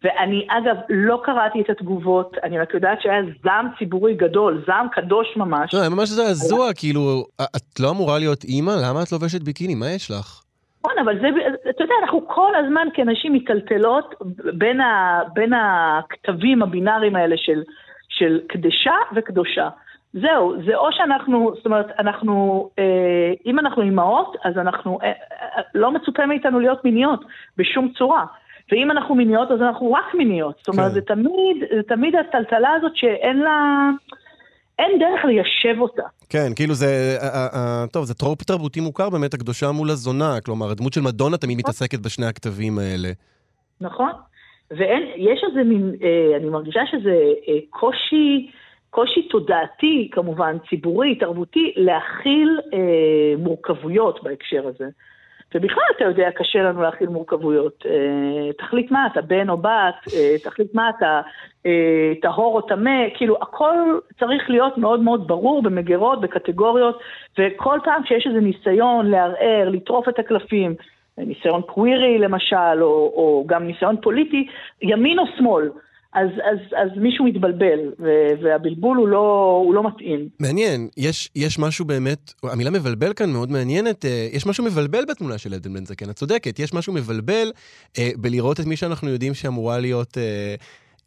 [0.03, 5.27] ואני אגב לא קראתי את התגובות, אני רק יודעת שהיה זעם ציבורי גדול, זעם קדוש
[5.37, 5.75] ממש.
[5.75, 7.25] לא, ממש זעזוע, כאילו,
[7.57, 8.73] את לא אמורה להיות אימא?
[8.85, 9.75] למה את לובשת ביקיני?
[9.75, 10.43] מה יש לך?
[10.85, 11.29] נכון, אבל זה,
[11.71, 14.15] אתה יודע, אנחנו כל הזמן כנשים מיטלטלות
[14.59, 17.63] בין, ה, בין הכתבים הבינאריים האלה של,
[18.09, 19.69] של קדשה וקדושה.
[20.13, 25.63] זהו, זה או שאנחנו, זאת אומרת, אנחנו, אה, אם אנחנו אימהות, אז אנחנו, אה, אה,
[25.75, 27.25] לא מצופה מאיתנו להיות מיניות
[27.57, 28.25] בשום צורה.
[28.73, 30.55] ואם אנחנו מיניות, אז אנחנו רק מיניות.
[30.59, 30.95] זאת אומרת, כן.
[30.95, 33.91] זה תמיד, זה תמיד הטלטלה הזאת שאין לה...
[34.79, 36.03] אין דרך ליישב אותה.
[36.29, 40.41] כן, כאילו זה, אה, אה, אה, טוב, זה טרופ תרבותי מוכר באמת, הקדושה מול הזונה.
[40.45, 41.71] כלומר, הדמות של מדונה תמיד נכון.
[41.71, 43.09] מתעסקת בשני הכתבים האלה.
[43.81, 44.11] נכון.
[44.71, 47.17] ואין, יש איזה מין, אה, אני מרגישה שזה
[47.49, 48.51] אה, קושי...
[48.95, 54.89] קושי תודעתי, כמובן, ציבורי, תרבותי, להכיל אה, מורכבויות בהקשר הזה.
[55.55, 57.87] ובכלל, אתה יודע, קשה לנו להכיל מורכבויות.
[57.87, 61.21] אה, תחליט מה אתה, בן או בת, אה, תחליט מה אתה,
[61.67, 63.75] אה, טהור או טמא, כאילו, הכל
[64.19, 66.99] צריך להיות מאוד מאוד ברור במגירות, בקטגוריות,
[67.39, 70.75] וכל פעם שיש איזה ניסיון לערער, לטרוף את הקלפים,
[71.19, 74.47] ניסיון קווירי למשל, או, או גם ניסיון פוליטי,
[74.83, 75.71] ימין או שמאל.
[76.13, 77.79] אז, אז, אז מישהו מתבלבל,
[78.43, 80.29] והבלבול הוא לא, הוא לא מתאים.
[80.41, 85.39] מעניין, יש, יש משהו באמת, המילה מבלבל כאן מאוד מעניינת, אה, יש משהו מבלבל בתמונה
[85.39, 87.53] של עדן בן זקן, את צודקת, יש משהו מבלבל
[87.99, 90.55] אה, בלראות את מי שאנחנו יודעים שאמורה להיות אה,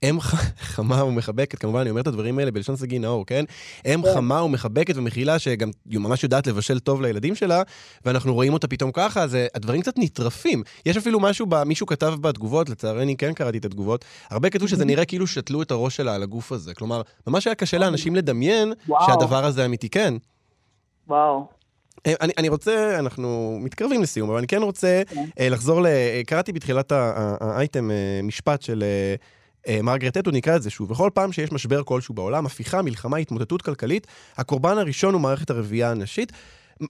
[0.09, 0.19] אם
[0.75, 3.45] חמה ומחבקת, כמובן, אני אומר את הדברים האלה בלשון סגי נאור, כן?
[3.85, 4.13] אם כן.
[4.13, 7.61] חמה ומחבקת ומכילה, שגם היא ממש יודעת לבשל טוב לילדים שלה,
[8.05, 10.63] ואנחנו רואים אותה פתאום ככה, אז אה, הדברים קצת נטרפים.
[10.85, 14.85] יש אפילו משהו, מישהו כתב בתגובות, לצערי אני כן קראתי את התגובות, הרבה כתבו שזה
[14.91, 16.73] נראה כאילו שתלו את הראש שלה על הגוף הזה.
[16.73, 18.73] כלומר, ממש היה קשה לאנשים לדמיין
[19.05, 19.89] שהדבר הזה אמיתי.
[19.89, 20.13] כן.
[21.07, 21.55] וואו.
[22.07, 25.25] אה, אני, אני רוצה, אנחנו מתקרבים לסיום, אבל אני כן רוצה כן.
[25.39, 25.87] אה, לחזור ל...
[26.25, 27.89] קראתי בתחילת האייטם
[28.23, 29.15] משפט של אה,
[29.83, 33.61] מרגרט אטו נקרא את זה שוב, בכל פעם שיש משבר כלשהו בעולם, הפיכה, מלחמה, התמוטטות
[33.61, 36.31] כלכלית, הקורבן הראשון הוא מערכת הרבייה הנשית.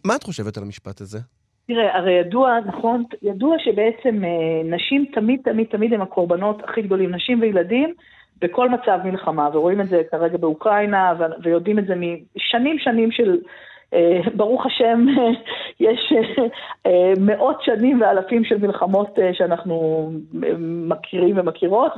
[0.05, 1.19] מה את חושבת על המשפט הזה?
[1.67, 7.15] תראה, הרי ידוע, נכון, ידוע שבעצם אה, נשים תמיד תמיד תמיד הם הקורבנות הכי גדולים,
[7.15, 7.93] נשים וילדים,
[8.41, 13.37] בכל מצב מלחמה, ורואים את זה כרגע באוקראינה, ויודעים את זה משנים שנים של אה,
[14.33, 15.05] ברוך השם,
[15.79, 16.13] יש
[16.85, 20.11] אה, מאות שנים ואלפים של מלחמות אה, שאנחנו
[20.87, 21.91] מכירים ומכירות,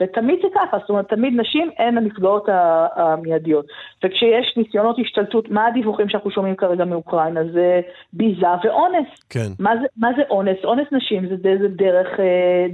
[0.00, 2.48] ותמיד זה ככה, זאת אומרת, תמיד נשים הן הנפגעות
[2.96, 3.66] המיידיות.
[4.04, 7.40] וכשיש ניסיונות השתלטות, מה הדיווחים שאנחנו שומעים כרגע מאוקראינה?
[7.52, 7.80] זה
[8.12, 9.08] ביזה ואונס.
[9.30, 9.48] כן.
[9.58, 10.64] מה זה, מה זה אונס?
[10.64, 12.20] אונס נשים זה, זה, זה דרך,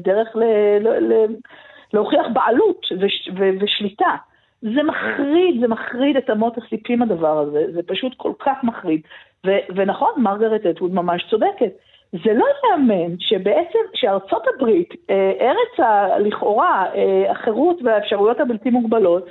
[0.03, 0.43] דרך ל,
[0.81, 1.27] ל, ל,
[1.93, 4.15] להוכיח בעלות וש, ו, ושליטה.
[4.65, 9.01] זה מחריד, זה מחריד את אמות הסיפים הדבר הזה, זה פשוט כל כך מחריד.
[9.47, 11.73] ו- ונכון, מרגרט אטווד ממש צודקת.
[12.13, 19.27] זה לא ייאמן שבעצם, שארצות הברית, אה, ארץ ה, לכאורה אה, החירות והאפשרויות הבלתי מוגבלות,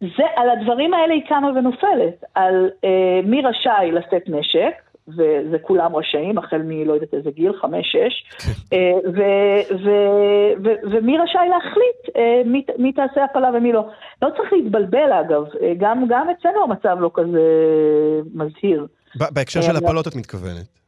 [0.00, 4.74] זה, על הדברים האלה היא קמה ונופלת, על אה, מי רשאי לשאת נשק,
[5.12, 8.76] וזה כולם רשאים, החל מלא יודעת איזה גיל, חמש, שש, כן.
[8.76, 8.92] אה,
[10.92, 13.88] ומי רשאי להחליט אה, מי, מי תעשה הפלה ומי לא.
[14.22, 17.40] לא צריך להתבלבל אגב, אה, גם, גם אצלנו המצב לא כזה
[18.34, 18.86] מזהיר.
[19.14, 20.80] בהקשר של הפלות את מתכוונת.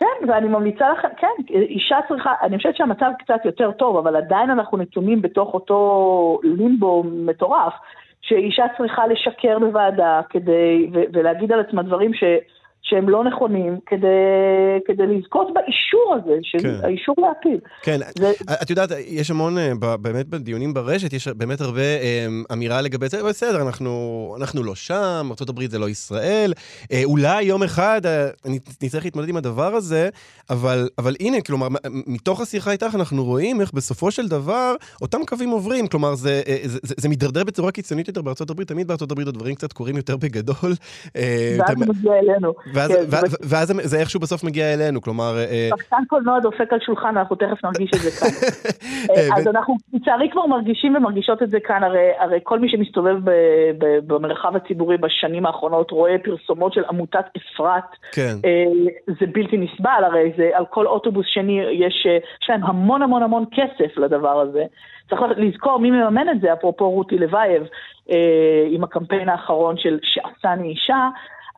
[0.00, 4.50] כן, ואני ממליצה לכם, כן, אישה צריכה, אני חושבת שהמצב קצת יותר טוב, אבל עדיין
[4.50, 7.72] אנחנו נתונים בתוך אותו לימבו מטורף,
[8.20, 12.24] שאישה צריכה לשקר בוועדה כדי, ולהגיד על עצמה דברים ש...
[12.82, 14.06] שהם לא נכונים כדי,
[14.86, 16.74] כדי לזכות באישור הזה, של כן.
[16.84, 17.58] האישור להפיל.
[17.82, 22.80] כן, זה- את יודעת, יש המון, אה, באמת בדיונים ברשת, יש באמת הרבה אה, אמירה
[22.80, 23.90] לגבי זה, בסדר, אנחנו,
[24.40, 26.52] אנחנו לא שם, ארה"ב זה לא ישראל,
[26.92, 28.00] אה, אולי יום אחד
[28.82, 30.08] נצטרך להתמודד עם הדבר הזה,
[30.50, 31.68] אבל, אבל הנה, כלומר,
[32.06, 36.78] מתוך השיחה איתך אנחנו רואים איך בסופו של דבר אותם קווים עוברים, כלומר, זה, זה,
[36.82, 40.54] זה, זה מידרדר בצורה קיצונית יותר הברית, תמיד הברית הדברים קצת קורים יותר בגדול.
[41.14, 42.52] ואז זה מגיע אלינו.
[42.74, 45.36] ואז, כן, ואז, זה- ואז זה- זה איכשהו בסוף מגיע אלינו, כלומר...
[45.38, 48.28] אה, שחקן קולנוע דופק על שולחן, אנחנו תכף נרגיש את זה כאן.
[49.16, 53.16] אה, אז אנחנו לצערי כבר מרגישים ומרגישות את זה כאן, הרי, הרי כל מי שמסתובב
[53.24, 53.30] ב,
[53.78, 57.84] ב, במרחב הציבורי בשנים האחרונות רואה פרסומות של עמותת אפרת.
[58.12, 58.34] כן.
[58.44, 58.64] אה,
[59.06, 63.22] זה בלתי נסבל, הרי זה על כל אוטובוס שני יש, אה, יש להם המון המון
[63.22, 64.64] המון כסף לדבר הזה.
[65.10, 67.62] צריך לזכור מי מממן את זה, אפרופו רותי לוייב,
[68.10, 68.16] אה,
[68.70, 71.08] עם הקמפיין האחרון של שעשני אישה.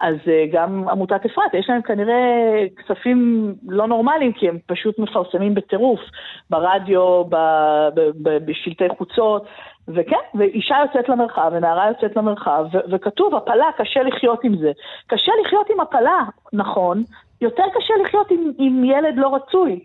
[0.03, 2.15] אז אה, גם עמותת אפרת, יש להם כנראה
[2.77, 6.01] כספים לא נורמליים, כי הם פשוט מפרסמים בטירוף,
[6.51, 7.25] ברדיו,
[8.23, 9.47] בשלטי חוצות,
[9.89, 14.73] וכן, ואישה יוצאת למרחב, ונערה יוצאת למרחב, וכתוב, הפלה, קשה לחיות עם זה.
[15.07, 17.05] קשה לחיות עם הפלה, נכון,
[17.43, 19.81] יותר קשה לחיות עם, עם ילד לא רצוי.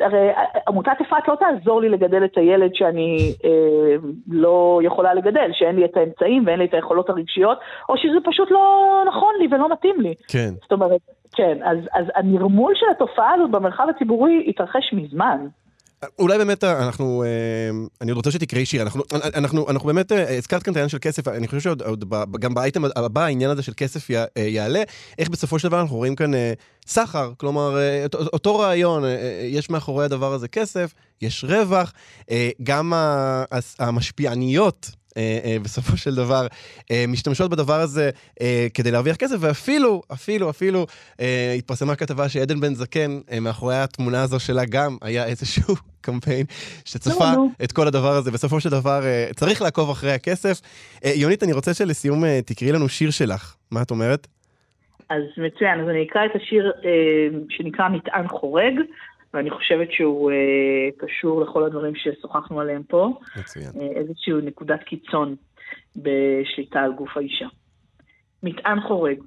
[0.00, 0.28] הרי
[0.68, 3.96] עמותת אפרת לא תעזור לי לגדל את הילד שאני אה,
[4.28, 8.50] לא יכולה לגדל, שאין לי את האמצעים ואין לי את היכולות הרגשיות, או שזה פשוט
[8.50, 10.14] לא נכון לי ולא מתאים לי.
[10.28, 10.50] כן.
[10.62, 11.00] זאת אומרת,
[11.34, 15.46] כן, אז, אז הנרמול של התופעה הזאת במרחב הציבורי התרחש מזמן.
[16.18, 17.28] אולי באמת אה, אנחנו, אה,
[18.00, 20.98] אני עוד רוצה שתקראי שיר, אנחנו, אנחנו, אנחנו באמת, אה, הזכרת כאן את העניין של
[21.00, 22.04] כסף, אני חושב שעוד עוד
[22.40, 24.82] גם באייטם הבא העניין הזה של כסף י- אה, יעלה,
[25.18, 26.52] איך בסופו של דבר אנחנו רואים כאן אה,
[26.86, 30.90] סחר, כלומר, אה, אותו- רעיון, אה, אה, יש מאחורי הדבר הזה כסף,
[31.22, 31.92] יש רווח,
[32.30, 32.92] אה, גם
[33.78, 34.90] המשפיעניות.
[35.16, 36.46] אה, אה, בסופו של דבר,
[36.90, 40.86] אה, משתמשות בדבר הזה אה, כדי להרוויח כסף, ואפילו, אפילו, אפילו,
[41.20, 46.46] אה, התפרסמה כתבה שעדן בן זקן, אה, מאחורי התמונה הזו שלה גם היה איזשהו קמפיין
[46.84, 47.50] שצפה נו, נו.
[47.64, 48.30] את כל הדבר הזה.
[48.30, 50.60] בסופו של דבר, אה, צריך לעקוב אחרי הכסף.
[51.04, 53.56] אה, יונית, אני רוצה שלסיום אה, תקראי לנו שיר שלך.
[53.70, 54.26] מה את אומרת?
[55.10, 58.74] אז מצוין, אז אני אקרא את השיר אה, שנקרא מטען חורג,
[59.34, 63.18] ואני חושבת שהוא אה, קשור לכל הדברים ששוחחנו עליהם פה.
[63.40, 63.70] מצוין.
[63.80, 65.36] אה, איזושהי נקודת קיצון
[65.96, 67.46] בשליטה על גוף האישה.
[68.42, 69.18] מטען חורג.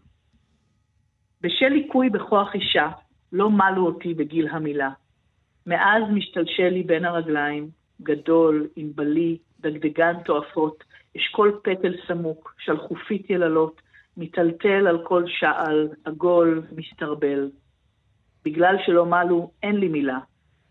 [1.41, 2.89] בשל ליקוי בכוח אישה,
[3.31, 4.89] לא מלו אותי בגיל המילה.
[5.67, 7.69] מאז משתלשל לי בין הרגליים,
[8.01, 10.83] גדול, ענבלי, דגדגן תועפות,
[11.17, 13.81] אשכול פטל סמוק, שלחופית יללות,
[14.17, 17.49] מיטלטל על כל שעל, עגול, מסתרבל.
[18.45, 20.19] בגלל שלא מלו, אין לי מילה.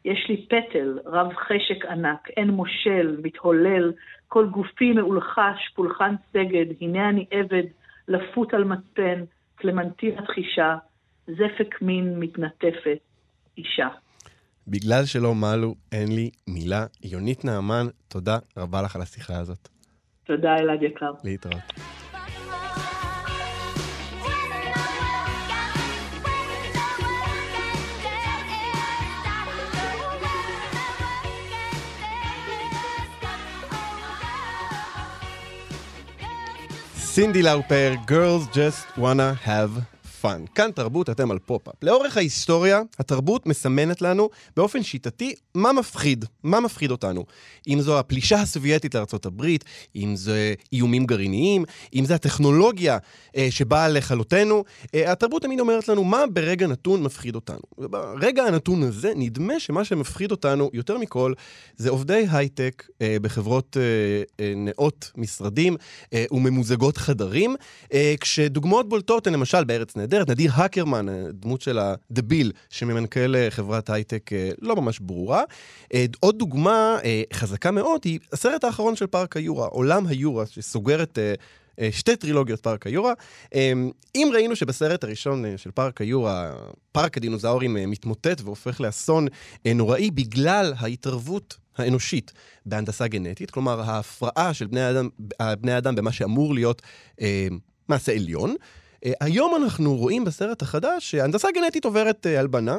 [0.05, 3.93] יש לי פטל, רב חשק ענק, אין מושל, מתהולל,
[4.29, 7.63] כל גופי מאולחש, פולחן סגד, הנה אני עבד,
[8.09, 10.77] לפות על מצפן, קלמנטינת חישה,
[11.27, 12.99] זפק מין מתנטפת,
[13.59, 13.89] אישה.
[14.69, 16.87] בגלל שלא מלו, אין לי מילה.
[17.05, 19.69] יונית נעמן, תודה רבה לך על השיחה הזאת.
[20.25, 21.13] תודה, אלעד יקר.
[21.25, 21.92] להתראות.
[37.13, 39.85] Cyndi Lauper, Girls Just Wanna Have
[40.23, 40.53] Fun.
[40.55, 41.75] כאן תרבות, אתם על פופ-אפ.
[41.83, 47.25] לאורך ההיסטוריה, התרבות מסמנת לנו באופן שיטתי מה מפחיד, מה מפחיד אותנו.
[47.69, 49.65] אם זו הפלישה הסובייטית לארצות הברית,
[49.97, 52.99] אם זה איומים גרעיניים, אם זה הטכנולוגיה
[53.37, 57.63] אה, שבאה לכלותנו, אה, התרבות תמיד אומרת לנו מה ברגע נתון מפחיד אותנו.
[57.79, 61.33] וברגע הנתון הזה, נדמה שמה שמפחיד אותנו יותר מכל,
[61.77, 63.83] זה עובדי הייטק אה, בחברות אה,
[64.45, 65.77] אה, נאות משרדים
[66.13, 67.57] אה, וממוזגות חדרים,
[67.93, 73.51] אה, כשדוגמאות בולטות הן למשל בארץ נהדרת, נדיר הקרמן, אה, דמות של הדביל שממנכ"ל אה,
[73.51, 75.43] חברת הייטק אה, לא ממש ברורה.
[76.21, 76.97] עוד דוגמה
[77.33, 81.19] חזקה מאוד היא הסרט האחרון של פארק היורה, עולם היורה, שסוגר את...
[81.91, 83.13] שתי טרילוגיות פארק היורה.
[84.15, 86.53] אם ראינו שבסרט הראשון של פארק היורה,
[86.93, 89.27] פארק הדינוזאורים מתמוטט והופך לאסון
[89.75, 92.33] נוראי בגלל ההתערבות האנושית
[92.67, 95.09] בהנדסה גנטית, כלומר ההפרעה של בני האדם,
[95.61, 96.83] בני האדם במה שאמור להיות
[97.89, 98.55] מעשה עליון.
[99.05, 102.79] אה, היום אנחנו רואים בסרט החדש שהנדסה גנטית עוברת אה, הלבנה.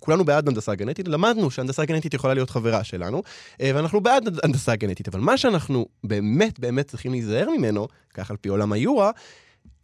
[0.00, 3.22] כולנו בעד הנדסה גנטית, למדנו שהנדסה גנטית יכולה להיות חברה שלנו,
[3.60, 8.36] אה, ואנחנו בעד הנדסה גנטית, אבל מה שאנחנו באמת באמת צריכים להיזהר ממנו, כך על
[8.36, 9.10] פי עולם היורה,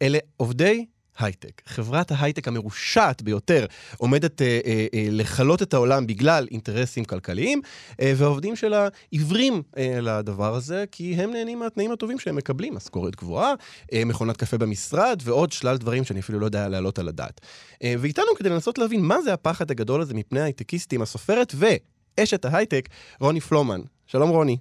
[0.01, 0.85] אלה עובדי
[1.19, 1.61] הייטק.
[1.65, 3.65] חברת ההייטק המרושעת ביותר
[3.97, 7.61] עומדת אה, אה, אה, לכלות את העולם בגלל אינטרסים כלכליים,
[8.01, 13.15] אה, והעובדים שלה עיוורים אה, לדבר הזה, כי הם נהנים מהתנאים הטובים שהם מקבלים, משכורת
[13.15, 13.53] גבוהה,
[13.93, 17.41] אה, מכונת קפה במשרד ועוד שלל דברים שאני אפילו לא יודע להעלות על הדעת.
[17.83, 22.89] אה, ואיתנו כדי לנסות להבין מה זה הפחד הגדול הזה מפני ההייטקיסטים, הסופרת ואשת ההייטק,
[23.19, 23.81] רוני פלומן.
[24.07, 24.57] שלום רוני.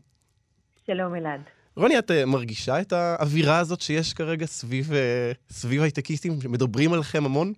[0.87, 1.58] שלום אלעד.
[1.79, 7.25] רוני, את אה, מרגישה את האווירה הזאת שיש כרגע סביב, אה, סביב הייטקיסטים, שמדברים עליכם
[7.25, 7.53] המון?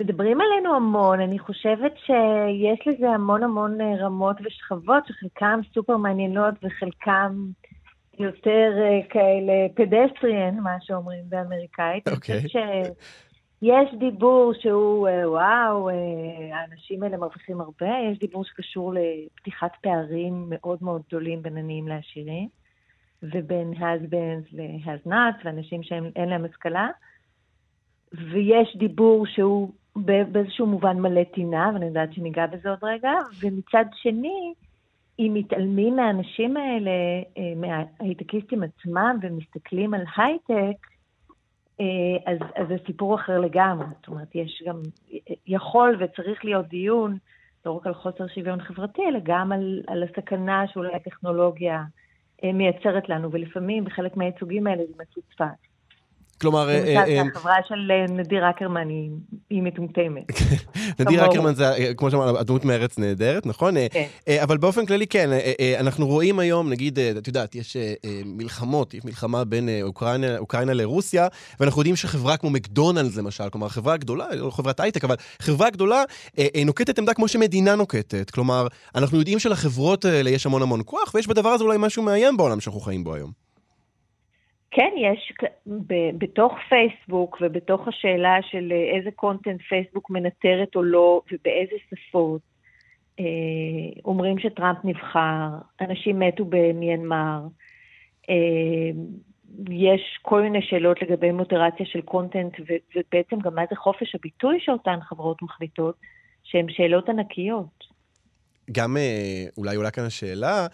[0.00, 6.54] מדברים עלינו המון, אני חושבת שיש לזה המון המון אה, רמות ושכבות, שחלקם סופר מעניינות
[6.62, 7.46] וחלקם
[8.18, 8.70] יותר
[9.10, 12.08] כאלה פדסטריאן, מה שאומרים באמריקאית.
[12.08, 12.42] אוקיי.
[12.42, 12.50] חושבת
[13.60, 15.90] שיש דיבור שהוא, וואו,
[16.52, 22.65] האנשים האלה מרוויחים הרבה, יש דיבור שקשור לפתיחת פערים מאוד מאוד גדולים בין עניים לעשירים.
[23.22, 26.88] ובין has-beens ל-has-not, ואנשים שאין להם השכלה.
[28.12, 34.52] ויש דיבור שהוא באיזשהו מובן מלא טינה, ואני יודעת שניגע בזה עוד רגע, ומצד שני,
[35.18, 36.90] אם מתעלמים מהאנשים האלה,
[37.38, 40.86] אה, מההייטקיסטים עצמם, ומסתכלים על הייטק,
[41.80, 43.86] אה, אז, אז זה סיפור אחר לגמרי.
[43.96, 44.82] זאת אומרת, יש גם,
[45.46, 47.18] יכול וצריך להיות דיון,
[47.66, 51.82] לא רק על חוסר שוויון חברתי, אלא גם על, על הסכנה שאולי הטכנולוגיה
[52.44, 55.75] מייצרת לנו, ולפעמים בחלק מהייצוגים האלה זה מצוצפת.
[56.40, 56.68] כלומר...
[56.68, 57.74] אה, אה, החברה של
[58.08, 58.88] נדיר אקרמן
[59.50, 60.24] היא מטומטמת.
[61.00, 63.74] נדיר אקרמן זה, כמו שאמרנו, הדמות מארץ נהדרת, נכון?
[63.90, 64.06] כן.
[64.42, 65.30] אבל באופן כללי, כן,
[65.80, 67.76] אנחנו רואים היום, נגיד, את יודעת, יש
[68.24, 69.68] מלחמות, יש מלחמה בין
[70.38, 71.28] אוקראינה לרוסיה,
[71.60, 76.02] ואנחנו יודעים שחברה כמו מקדונלדס, למשל, כלומר, חברה גדולה, לא חברת הייטק, אבל חברה גדולה
[76.66, 78.30] נוקטת עמדה כמו שמדינה נוקטת.
[78.30, 82.36] כלומר, אנחנו יודעים שלחברות האלה יש המון המון כוח, ויש בדבר הזה אולי משהו מאיים
[82.36, 83.45] בעולם שאנחנו חיים בו היום.
[84.76, 85.32] כן, יש
[86.18, 92.40] בתוך פייסבוק ובתוך השאלה של איזה קונטנט פייסבוק מנטרת או לא ובאיזה שפות.
[93.20, 93.24] אה,
[94.04, 95.48] אומרים שטראמפ נבחר,
[95.80, 97.40] אנשים מתו במיינמר,
[98.30, 98.90] אה,
[99.70, 102.52] יש כל מיני שאלות לגבי מוטרציה של קונטנט
[102.96, 105.94] ובעצם גם מה זה חופש הביטוי שאותן חברות מחליטות,
[106.44, 107.84] שהן שאלות ענקיות.
[108.72, 110.66] גם אה, אולי עולה כאן השאלה,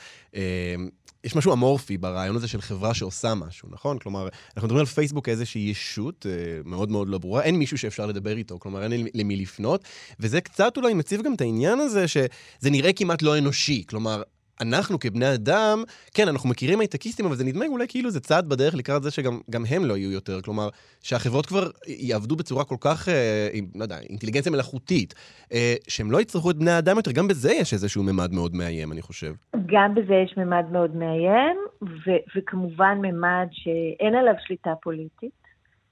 [1.24, 3.98] יש משהו אמורפי ברעיון הזה של חברה שעושה משהו, נכון?
[3.98, 6.32] כלומר, אנחנו מדברים על פייסבוק כאיזושהי ישות אה,
[6.64, 9.84] מאוד מאוד לא ברורה, אין מישהו שאפשר לדבר איתו, כלומר, אין למי לפנות,
[10.20, 14.22] וזה קצת אולי מציב גם את העניין הזה שזה נראה כמעט לא אנושי, כלומר,
[14.61, 15.82] אנחנו כבני אדם,
[16.14, 19.62] כן, אנחנו מכירים הייטקיסטים, אבל זה נדמה אולי כאילו זה צעד בדרך לקראת זה שגם
[19.68, 20.40] הם לא יהיו יותר.
[20.40, 20.68] כלומר,
[21.03, 25.14] שהחברות כבר יעבדו בצורה כל כך, אה, עם, לא יודע, אינטליגנציה מלאכותית,
[25.53, 27.12] אה, שהם לא יצטרכו את בני האדם יותר.
[27.12, 29.32] גם בזה יש איזשהו ממד מאוד מאיים, אני חושב.
[29.66, 35.42] גם בזה יש ממד מאוד מאיים, ו- וכמובן ממד שאין עליו שליטה פוליטית.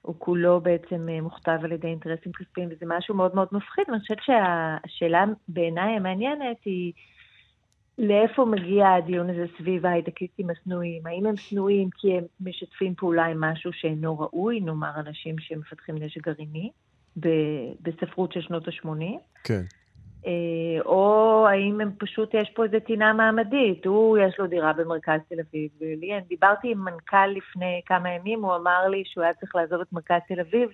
[0.01, 3.83] הוא כולו בעצם אה, מוכתב על ידי אינטרסים כספיים, וזה משהו מאוד מאוד מפחיד.
[3.87, 6.93] ואני חושבת שהשאלה בעיניי המעניינת היא...
[8.01, 11.07] לאיפה מגיע הדיון הזה סביב ההייטקיסטים השנואים?
[11.07, 16.21] האם הם שנואים כי הם משתפים פעולה עם משהו שאינו ראוי, נאמר אנשים שמפתחים נשק
[16.21, 16.71] גרעיני,
[17.81, 19.19] בספרות של שנות ה-80?
[19.43, 19.61] כן.
[20.25, 25.19] אה, או האם הם פשוט, יש פה איזו טינה מעמדית, הוא, יש לו דירה במרכז
[25.29, 29.33] תל אביב, ולי, אני דיברתי עם מנכ"ל לפני כמה ימים, הוא אמר לי שהוא היה
[29.33, 30.69] צריך לעזוב את מרכז תל אביב,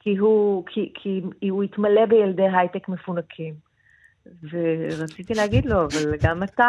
[0.00, 1.20] כי הוא, כי, כי
[1.50, 3.65] הוא התמלא בילדי הייטק מפונקים.
[4.50, 6.68] ורציתי להגיד לו, אבל גם אתה.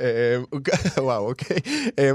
[0.00, 0.44] אמ,
[1.04, 1.56] וואו, אוקיי.
[1.98, 2.14] אמ,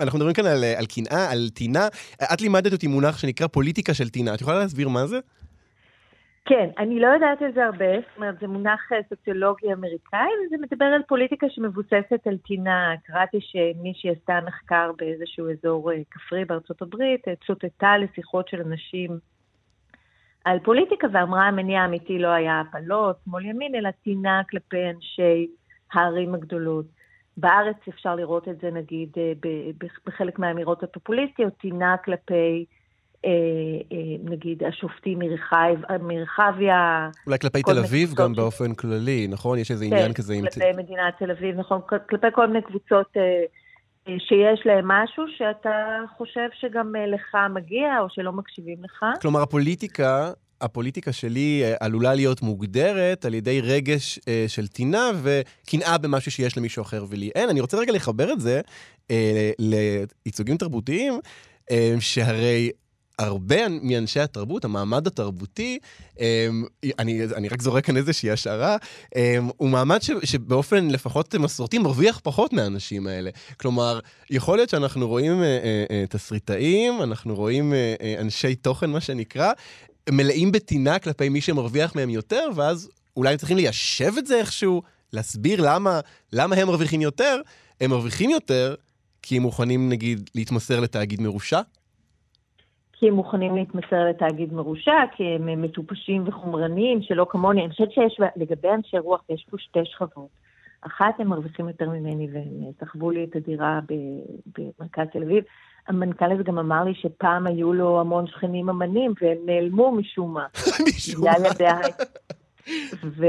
[0.00, 0.46] אנחנו מדברים כאן
[0.78, 1.88] על קנאה, על טינה.
[2.32, 4.34] את לימדת אותי מונח שנקרא פוליטיקה של טינה.
[4.34, 5.18] את יכולה להסביר מה זה?
[6.48, 10.56] כן, אני לא יודעת על זה הרבה, זאת אומרת, זה מונח אה, סוציולוגי אמריקאי, וזה
[10.60, 12.94] מדבר על פוליטיקה שמבוססת על טינה.
[13.04, 19.18] קראתי שמישהי עשתה מחקר באיזשהו אזור אה, כפרי בארצות הברית, אה, צוטטה לשיחות של אנשים
[20.46, 25.46] על פוליטיקה ואמרה המניע האמיתי לא היה הפלות, שמאל ימין, אלא טינה כלפי אנשי
[25.92, 26.86] הערים הגדולות.
[27.36, 29.32] בארץ אפשר לראות את זה נגיד אה,
[30.06, 32.64] בחלק מהאמירות הפופוליסטיות, טינה כלפי
[33.24, 33.30] אה,
[33.92, 35.18] אה, נגיד השופטים
[36.00, 37.10] מרחביה.
[37.26, 38.36] אולי כלפי תל אביב גם ש...
[38.36, 39.58] באופן כללי, נכון?
[39.58, 40.44] יש איזה כן, עניין כזה עם...
[40.44, 43.16] כן, כלפי מדינת תל אביב, נכון, כלפי כל מיני קבוצות
[44.06, 49.04] שיש להם משהו שאתה חושב שגם אה, לך מגיע, או שלא מקשיבים לך.
[49.20, 55.98] כלומר, הפוליטיקה, הפוליטיקה שלי אה, עלולה להיות מוגדרת על ידי רגש אה, של טינה וקנאה
[55.98, 57.48] במשהו שיש למישהו אחר ולי אין.
[57.48, 58.60] אני רוצה רגע לחבר את זה
[59.10, 61.20] אה, לייצוגים תרבותיים,
[61.70, 62.70] אה, שהרי
[63.18, 65.78] הרבה מאנשי התרבות, המעמד התרבותי,
[66.20, 66.64] אמ,
[66.98, 68.76] אני, אני רק זורק כאן איזושהי השערה,
[69.16, 73.30] אמ, הוא מעמד ש, שבאופן לפחות מסורתי מרוויח פחות מהאנשים האלה.
[73.56, 74.00] כלומר,
[74.30, 77.72] יכול להיות שאנחנו רואים אה, אה, אה, תסריטאים, אנחנו רואים
[78.18, 79.52] אנשי תוכן, מה שנקרא,
[80.10, 84.82] מלאים בטינה כלפי מי שמרוויח מהם יותר, ואז אולי הם צריכים ליישב את זה איכשהו,
[85.12, 86.00] להסביר למה,
[86.32, 87.40] למה הם מרוויחים יותר.
[87.80, 88.74] הם מרוויחים יותר
[89.22, 91.60] כי הם מוכנים, נגיד, להתמסר לתאגיד מרושע?
[92.98, 97.60] כי הם מוכנים להתמסר לתאגיד מרושע, כי הם מטופשים וחומרניים, שלא כמוני.
[97.60, 100.28] אני חושבת שיש, לגבי אנשי רוח, יש פה שתי שכבות.
[100.80, 103.80] אחת, הם מרוויחים יותר ממני, והם סחבו לי את הדירה
[104.56, 105.44] במרכז תל אביב.
[105.88, 110.46] המנכ"ל הזה גם אמר לי שפעם היו לו המון שכנים אמנים, והם נעלמו משום מה.
[110.88, 111.80] משום מה.
[113.04, 113.26] ו...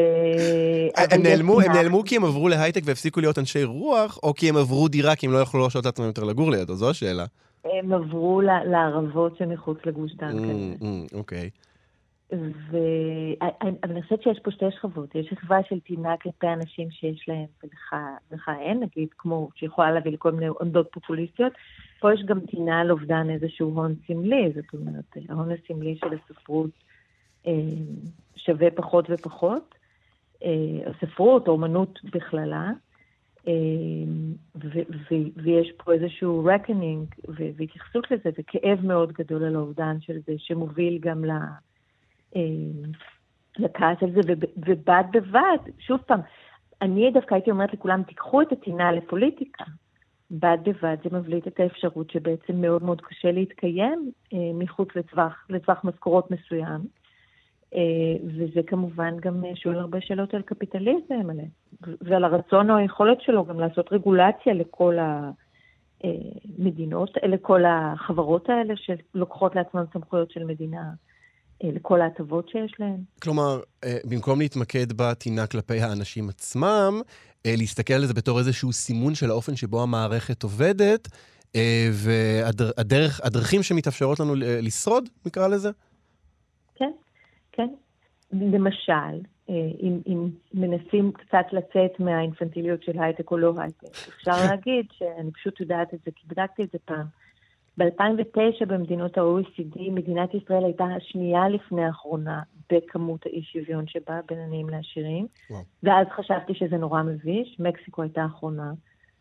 [1.11, 4.57] הם נעלמו, הם נעלמו כי הם עברו להייטק והפסיקו להיות אנשי רוח, או כי הם
[4.57, 6.76] עברו דירה כי הם לא יכלו להרשות לעצמם יותר לגור לידו?
[6.76, 7.26] זו השאלה.
[7.74, 11.05] הם עברו לערבות שמחוץ לגוש דן Mm, כנראה.
[11.13, 11.49] אוקיי.
[12.32, 15.15] ואני חושבת שיש פה שתי שכבות.
[15.15, 20.32] יש שכבה של טינה כלפי אנשים שיש להם ולך, אין, נגיד, כמו שיכולה להביא לכל
[20.32, 21.53] מיני עמדות פופוליסטיות.
[21.99, 26.70] פה יש גם טינה על אובדן איזשהו הון סמלי, זאת אומרת, ההון הסמלי של הספרות
[27.47, 27.53] אה,
[28.36, 29.76] שווה פחות ופחות.
[30.43, 30.49] אה,
[30.89, 32.72] הספרות, האומנות בכללה.
[33.47, 33.53] אה,
[34.55, 36.43] ו- ו- ויש פה איזשהו
[37.29, 41.31] ו- והתייחסות לזה, וכאב מאוד גדול על האובדן של זה, שמוביל גם ל...
[42.35, 42.41] אה,
[43.59, 46.19] לכעס על זה, וב- ובד בבד, שוב פעם,
[46.81, 49.63] אני דווקא הייתי אומרת לכולם, תיקחו את הטינה לפוליטיקה.
[50.31, 55.83] בד בבד זה מבליט את האפשרות שבעצם מאוד מאוד קשה להתקיים אה, מחוץ לטווח, לטווח
[55.83, 56.81] משכורות מסוים.
[57.76, 57.80] אה,
[58.26, 61.39] וזה כמובן גם שואל הרבה שאלות על קפיטליזם, על,
[62.01, 64.97] ועל הרצון או היכולת שלו גם לעשות רגולציה לכל
[66.03, 70.84] המדינות, לכל החברות האלה שלוקחות לעצמן סמכויות של מדינה.
[71.63, 73.01] אה, לכל ההטבות שיש להן.
[73.22, 77.01] כלומר, אה, במקום להתמקד בטינה כלפי האנשים עצמם,
[77.45, 81.07] אה, להסתכל על זה בתור איזשהו סימון של האופן שבו המערכת עובדת,
[81.93, 85.70] והדרכים שמתאפשרות לנו לשרוד, נקרא לזה?
[87.58, 87.68] כן.
[88.32, 95.32] למשל, אם, אם מנסים קצת לצאת מהאינפנטיליות של הייטק או לא הייטק, אפשר להגיד שאני
[95.32, 97.05] פשוט יודעת את זה, כי בדקתי את זה פעם.
[97.78, 102.41] ב-2009 במדינות ה-OECD, מדינת ישראל הייתה השנייה לפני האחרונה
[102.72, 105.28] בכמות האי שוויון שבה בין עניים לעשירים.
[105.49, 105.62] וואו.
[105.84, 108.72] ואז חשבתי שזה נורא מביש, מקסיקו הייתה האחרונה,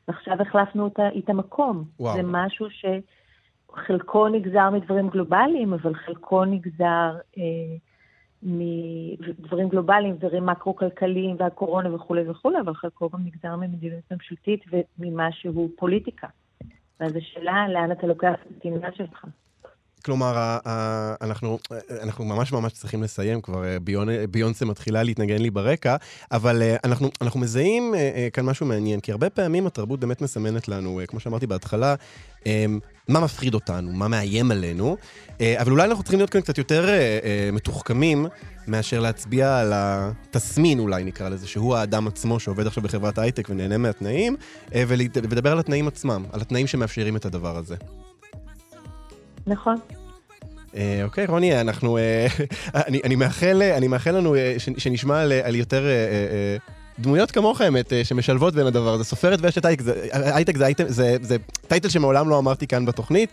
[0.08, 1.84] ועכשיו החלפנו אותה, איתה מקום.
[2.00, 2.16] וואו.
[2.16, 7.76] זה משהו שחלקו נגזר מדברים גלובליים, אבל חלקו נגזר אה,
[8.42, 14.64] מדברים גלובליים, דברים מקרו-כלכליים והקורונה וכולי וכולי, אבל חלקו גם נגזר ממדיניות ממשלתית
[14.98, 16.26] וממשהו פוליטיקה.
[17.00, 19.24] ואז השאלה, לאן אתה לוקח את הטינה שלך?
[20.06, 20.58] כלומר,
[21.20, 21.58] אנחנו,
[22.02, 25.96] אנחנו ממש ממש צריכים לסיים כבר, ביונ, ביונסה מתחילה להתנגן לי ברקע,
[26.32, 30.22] אבל אה, אנחנו, אנחנו מזהים אה, אה, כאן משהו מעניין, כי הרבה פעמים התרבות באמת
[30.22, 31.94] מסמנת לנו, כמו שאמרתי בהתחלה,
[33.08, 34.96] מה מפחיד אותנו, מה מאיים עלינו,
[35.40, 36.88] אבל אולי אנחנו צריכים להיות כאן קצת יותר
[37.52, 38.26] מתוחכמים
[38.66, 43.78] מאשר להצביע על התסמין, אולי נקרא לזה, שהוא האדם עצמו שעובד עכשיו בחברת הייטק ונהנה
[43.78, 44.36] מהתנאים,
[44.72, 47.76] ולדבר על התנאים עצמם, על התנאים שמאפשרים את הדבר הזה.
[49.46, 49.76] נכון.
[51.04, 51.98] אוקיי, רוני, אנחנו...
[51.98, 52.26] אה,
[52.88, 56.56] אני, אני, מאחל, אני מאחל לנו אה, שנשמע על, על יותר אה,
[56.98, 59.04] דמויות כמוך, האמת, שמשלבות בין הדבר הזה.
[59.04, 61.36] סופרת ואשת הייטק, הייטק זה, זה, זה, זה
[61.68, 63.30] title שמעולם לא אמרתי כאן בתוכנית.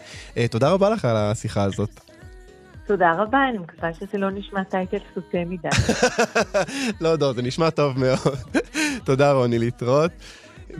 [0.50, 1.90] תודה רבה לך על השיחה הזאת.
[2.88, 5.70] תודה רבה, אני מקווה שזה לא נשמע title סוטה מדי.
[7.02, 8.38] לא, לא, זה נשמע טוב מאוד.
[9.06, 10.12] תודה, רוני, להתראות.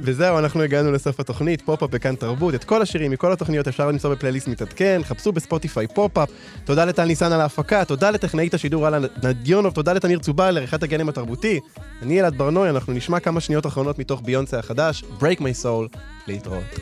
[0.02, 2.56] וזהו, אנחנו הגענו לסוף התוכנית, פופ-אפ בכאן תרבות.
[2.56, 6.30] את כל השירים מכל התוכניות אפשר למצוא בפלייליסט מתעדכן, חפשו בספוטיפיי פופ-אפ.
[6.66, 11.10] תודה לטל ניסן על ההפקה, תודה לטכנאית השידור אללה נדיונוב, תודה לתמיר צובל, לעריכת הגלם
[11.10, 11.60] התרבותי.
[12.02, 16.80] אני אלעד ברנוי, אנחנו נשמע כמה שניות אחרונות מתוך ביונסה החדש, Break My Soul, להתראות.